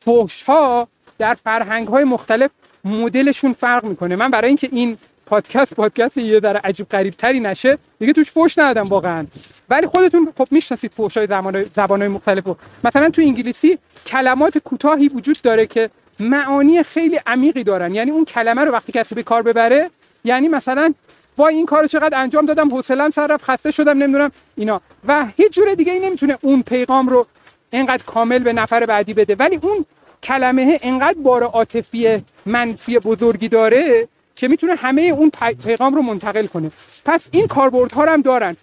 فوش 0.01 0.43
ها 0.43 0.89
در 1.19 1.35
فرهنگ 1.35 1.89
های 1.89 2.05
مختلف 2.05 2.51
مدلشون 2.85 3.53
فرق 3.53 3.85
می‌کنه. 3.85 4.17
من 4.17 4.31
برای 4.31 4.49
اینکه 4.49 4.69
این 4.73 4.99
پادکست 5.33 5.75
پادکست 5.75 6.19
یه 6.19 6.41
در 6.41 6.57
عجیب 6.57 6.89
غریب 6.89 7.15
تری 7.15 7.41
نشه 7.41 7.79
دیگه 7.99 8.13
توش 8.13 8.31
فوش 8.31 8.59
ندادم 8.59 8.85
واقعا. 8.85 9.27
ولی 9.71 9.87
خودتون 9.87 10.33
خب 10.39 10.49
می‌شناسید 10.51 10.93
فوش 10.93 11.17
های 11.17 11.27
زبان 11.75 12.01
های 12.01 12.09
مختلف 12.09 12.47
رو. 12.47 12.57
مثلا 12.85 13.11
تو 13.11 13.23
انگلیسی 13.23 13.79
کلمات 14.07 14.59
کوتاهی 14.59 15.09
وجود 15.09 15.41
داره 15.43 15.67
که 15.67 15.91
معانی 16.21 16.83
خیلی 16.83 17.21
عمیقی 17.27 17.65
دارن. 17.65 17.95
یعنی 17.95 18.11
اون 18.11 18.25
کلمه 18.25 18.65
رو 18.65 18.73
وقتی 18.73 18.93
کسی 18.93 19.15
به 19.15 19.23
کار 19.23 19.43
ببره 19.43 19.91
یعنی 20.25 20.49
مثلا 20.49 20.95
وای 21.37 21.55
این 21.55 21.67
کارو 21.67 21.87
چقدر 21.87 22.19
انجام 22.19 22.47
دادم 22.47 22.71
حوصله‌ام 22.71 23.11
سر 23.11 23.27
رفت 23.27 23.45
خسته 23.45 23.71
شدم 23.71 24.03
نمی‌دونم 24.03 24.33
اینا. 24.57 24.81
و 25.09 25.27
هیچ 25.37 25.53
جور 25.53 25.75
دیگه 25.75 25.93
ای 25.93 25.99
نمی‌تونه 25.99 26.39
اون 26.41 26.63
پیغام 26.63 27.09
رو 27.09 27.27
اینقدر 27.71 28.05
کامل 28.05 28.39
به 28.39 28.53
نفر 28.53 28.87
بعدی 28.87 29.15
بده. 29.15 29.35
ولی 29.35 29.59
اون 29.63 29.85
کلمه 30.23 30.79
اینقدر 30.83 31.19
بار 31.19 31.43
عاطفی 31.43 32.25
منفی 32.47 32.99
بزرگی 32.99 33.49
داره 33.49 34.09
که 34.43 34.49
می‌تونه 34.49 34.75
همه 34.75 35.03
اون 35.03 35.31
پیغام 35.65 35.95
رو 35.95 36.03
منتقل 36.03 36.47
کنه. 36.47 36.71
پس 37.05 37.29
این 37.33 37.47
کاربردها 37.47 38.05
هم 38.05 38.23
دارن. 38.23 38.57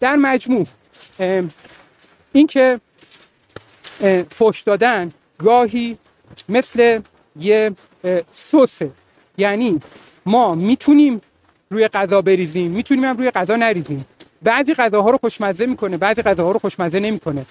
در 0.00 0.16
مجموع 0.16 0.66
اینکه 2.32 2.80
فوش 4.30 4.60
دادن 4.60 5.08
گاهی 5.38 5.98
مثل 6.48 7.00
یه 7.40 7.72
سوسه 8.32 8.90
یعنی 9.38 9.80
ما 10.26 10.54
می‌تونیم 10.54 11.20
روی 11.70 11.88
غذا 11.88 12.22
بریزیم 12.22 12.70
می‌تونیم 12.70 13.04
هم 13.04 13.16
روی 13.16 13.30
غذا 13.30 13.56
نریزیم. 13.56 14.06
بعضی 14.42 14.74
غذاها 14.74 15.10
رو 15.10 15.18
خوشمزه 15.18 15.66
می‌کنه 15.66 15.96
بعضی 15.96 16.22
غذاها 16.22 16.50
رو 16.50 16.58
خوشمزه 16.58 17.00
نمی‌کنه. 17.00 17.46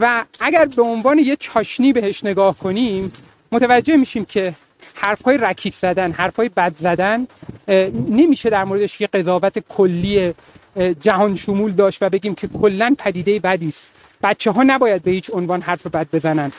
و 0.00 0.24
اگر 0.40 0.64
به 0.64 0.82
عنوان 0.82 1.18
یه 1.18 1.36
چاشنی 1.36 1.92
بهش 1.92 2.24
نگاه 2.24 2.58
کنیم 2.58 3.12
متوجه 3.52 3.96
میشیم 3.96 4.24
که 4.24 4.54
حرفهای 4.94 5.38
رکیک 5.38 5.74
زدن 5.74 6.12
حرفهای 6.12 6.48
بد 6.48 6.76
زدن 6.76 7.26
نمیشه 8.08 8.50
در 8.50 8.64
موردش 8.64 9.00
یه 9.00 9.06
قضاوت 9.06 9.58
کلی 9.58 10.34
جهان 11.00 11.36
شمول 11.36 11.72
داشت 11.72 12.02
و 12.02 12.08
بگیم 12.08 12.34
که 12.34 12.48
کلا 12.48 12.94
پدیده 12.98 13.38
بدی 13.40 13.68
است 13.68 13.88
بچه 14.24 14.50
ها 14.50 14.62
نباید 14.62 15.02
به 15.02 15.10
هیچ 15.10 15.30
عنوان 15.32 15.60
حرف 15.60 15.86
بد 15.86 16.06
بزنن. 16.12 16.52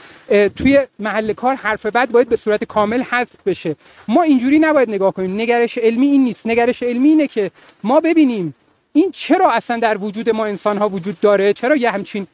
توی 0.55 0.79
محل 0.99 1.33
کار 1.33 1.55
حرف 1.55 1.85
بد 1.85 2.11
باید 2.11 2.29
به 2.29 2.35
صورت 2.35 2.63
کامل 2.63 3.01
حذف 3.01 3.35
بشه. 3.45 3.75
ما 4.07 4.21
اینجوری 4.21 4.59
نباید 4.59 4.89
نگاه 4.89 5.13
کنیم. 5.13 5.41
نگرش 5.41 5.77
علمی 5.77 6.07
این 6.07 6.23
نیست. 6.23 6.47
نگرش 6.47 6.83
علمی 6.83 7.09
اینه 7.09 7.27
که 7.27 7.51
ما 7.83 7.99
ببینیم 7.99 8.55
این 8.93 9.11
چرا 9.11 9.51
اصلا 9.51 9.79
در 9.79 9.97
وجود 9.97 10.29
ما 10.29 10.45
انسان 10.45 10.77
ها 10.77 10.87
وجود 10.89 11.19
داره؟ 11.19 11.53
چرا 11.53 11.75
یه 11.75 11.91
همچین 11.91 12.27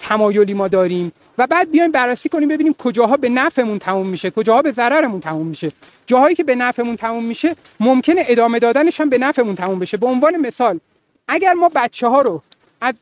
تمایلی 0.00 0.54
ما 0.54 0.68
داریم؟ 0.68 1.12
و 1.40 1.46
بعد 1.46 1.70
بیایم 1.70 1.90
بررسی 1.90 2.28
کنیم 2.28 2.48
ببینیم 2.48 2.74
کجاها 2.74 3.16
به 3.16 3.28
نفعمون 3.28 3.78
تموم 3.78 4.06
میشه 4.06 4.30
کجاها 4.30 4.62
به 4.62 4.72
ضررمون 4.72 5.20
تموم 5.20 5.46
میشه. 5.46 5.72
جاهایی 6.06 6.34
که 6.34 6.44
به 6.44 6.54
نفعمون 6.54 6.96
تموم 6.96 7.24
میشه 7.24 7.56
ممکنه 7.80 8.24
ادامه 8.28 8.58
دادنش 8.58 9.00
هم 9.00 9.08
به 9.08 9.18
نفعمون 9.18 9.54
تموم 9.54 9.78
بشه. 9.78 9.96
به 9.96 10.06
عنوان 10.06 10.36
مثال 10.36 10.80
اگر 11.28 11.52
ما 11.52 11.70
بچه 11.74 12.08
ها 12.08 12.22
رو 12.22 12.42
از 12.80 12.94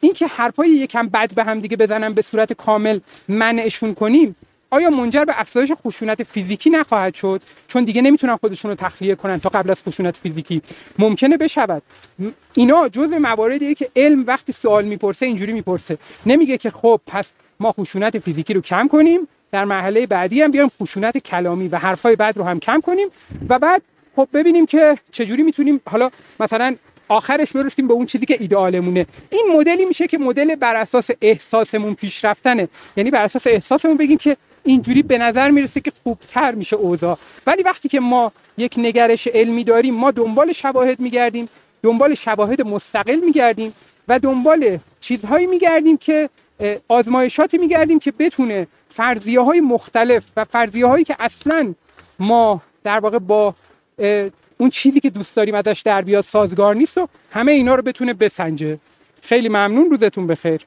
اینکه 0.00 0.26
حرفای 0.26 0.70
یکم 0.70 1.08
بد 1.08 1.34
به 1.34 1.44
هم 1.44 1.60
دیگه 1.60 1.76
بزنن 1.76 2.12
به 2.12 2.22
صورت 2.22 2.52
کامل 2.52 3.00
منعشون 3.28 3.94
کنیم 3.94 4.36
آیا 4.70 4.90
منجر 4.90 5.24
به 5.24 5.40
افزایش 5.40 5.72
خشونت 5.86 6.22
فیزیکی 6.22 6.70
نخواهد 6.70 7.14
شد؟ 7.14 7.42
چون 7.68 7.84
دیگه 7.84 8.02
نمی‌تونن 8.02 8.36
خودشون 8.36 8.70
رو 8.70 8.74
تخلیه 8.74 9.14
کنن 9.14 9.40
تا 9.40 9.48
قبل 9.48 9.70
از 9.70 9.82
خشونت 9.82 10.16
فیزیکی. 10.16 10.62
ممکنه 10.98 11.36
بشود. 11.36 11.82
اینا 12.54 12.88
جزء 12.88 13.18
مواردیه 13.18 13.74
که 13.74 13.90
علم 13.96 14.24
وقتی 14.26 14.52
سوال 14.52 14.84
می‌پرسه 14.84 15.26
اینجوری 15.26 15.52
می‌پرسه. 15.52 15.98
نمیگه 16.26 16.56
که 16.56 16.70
خب 16.70 17.00
پس 17.06 17.30
ما 17.60 17.72
خشونت 17.72 18.18
فیزیکی 18.18 18.54
رو 18.54 18.60
کم 18.60 18.88
کنیم 18.88 19.28
در 19.52 19.64
مرحله 19.64 20.06
بعدی 20.06 20.42
هم 20.42 20.50
بیایم 20.50 20.68
خشونت 20.82 21.18
کلامی 21.18 21.68
و 21.68 21.76
حرفای 21.76 22.16
بد 22.16 22.32
رو 22.36 22.44
هم 22.44 22.60
کم 22.60 22.80
کنیم 22.80 23.08
و 23.48 23.58
بعد 23.58 23.82
خب 24.16 24.28
ببینیم 24.32 24.66
که 24.66 24.98
چجوری 25.12 25.42
می‌تونیم 25.42 25.80
حالا 25.86 26.10
مثلا 26.40 26.76
آخرش 27.08 27.52
برسیم 27.52 27.88
به 27.88 27.94
اون 27.94 28.06
چیزی 28.06 28.26
که 28.26 28.36
ایدئالمونه. 28.40 29.06
این 29.30 29.46
مدلی 29.54 29.86
میشه 29.86 30.06
که 30.06 30.18
مدل 30.18 30.54
بر 30.54 30.76
اساس 30.76 31.10
احساسمون 31.20 31.94
پیش 31.94 32.24
رفتنه 32.24 32.68
یعنی 32.96 33.10
بر 33.10 33.22
اساس 33.22 33.46
احساسمون 33.46 33.96
بگیم 33.96 34.18
که 34.18 34.36
اینجوری 34.64 35.02
به 35.02 35.18
نظر 35.18 35.50
می‌رسه 35.50 35.80
که 35.80 35.92
خوبتر 36.02 36.54
میشه 36.54 36.76
اوضاع. 36.76 37.18
ولی 37.46 37.62
وقتی 37.62 37.88
که 37.88 38.00
ما 38.00 38.32
یک 38.58 38.74
نگرش 38.78 39.26
علمی 39.26 39.64
داریم 39.64 39.94
ما 39.94 40.10
دنبال 40.10 40.52
شواهد 40.52 41.00
میگردیم 41.00 41.48
دنبال 41.82 42.14
شواهد 42.14 42.62
مستقل 42.62 43.16
میگردیم 43.16 43.72
و 44.08 44.18
دنبال 44.18 44.78
چیزهایی 45.00 45.46
میگردیم 45.46 45.96
که 45.96 46.30
آزمایشاتی 46.88 47.58
میگردیم 47.58 47.98
که 47.98 48.12
بتونه 48.12 48.66
فرضیه 48.90 49.40
های 49.40 49.60
مختلف 49.60 50.24
و 50.36 50.44
فرضیه 50.44 50.86
هایی 50.86 51.04
که 51.04 51.16
اصلا 51.18 51.74
ما 52.18 52.62
در 52.84 52.98
واقع 52.98 53.18
با 53.18 53.54
اون 54.58 54.70
چیزی 54.70 55.00
که 55.00 55.10
دوست 55.10 55.36
داریم 55.36 55.54
ازش 55.54 55.82
در 55.84 56.02
بیاد 56.02 56.24
سازگار 56.24 56.74
نیست 56.74 56.98
و 56.98 57.08
همه 57.30 57.52
اینا 57.52 57.74
رو 57.74 57.82
بتونه 57.82 58.14
بسنجه. 58.14 58.78
خیلی 59.22 59.48
ممنون 59.48 59.90
روزتون 59.90 60.26
بخیر. 60.26 60.60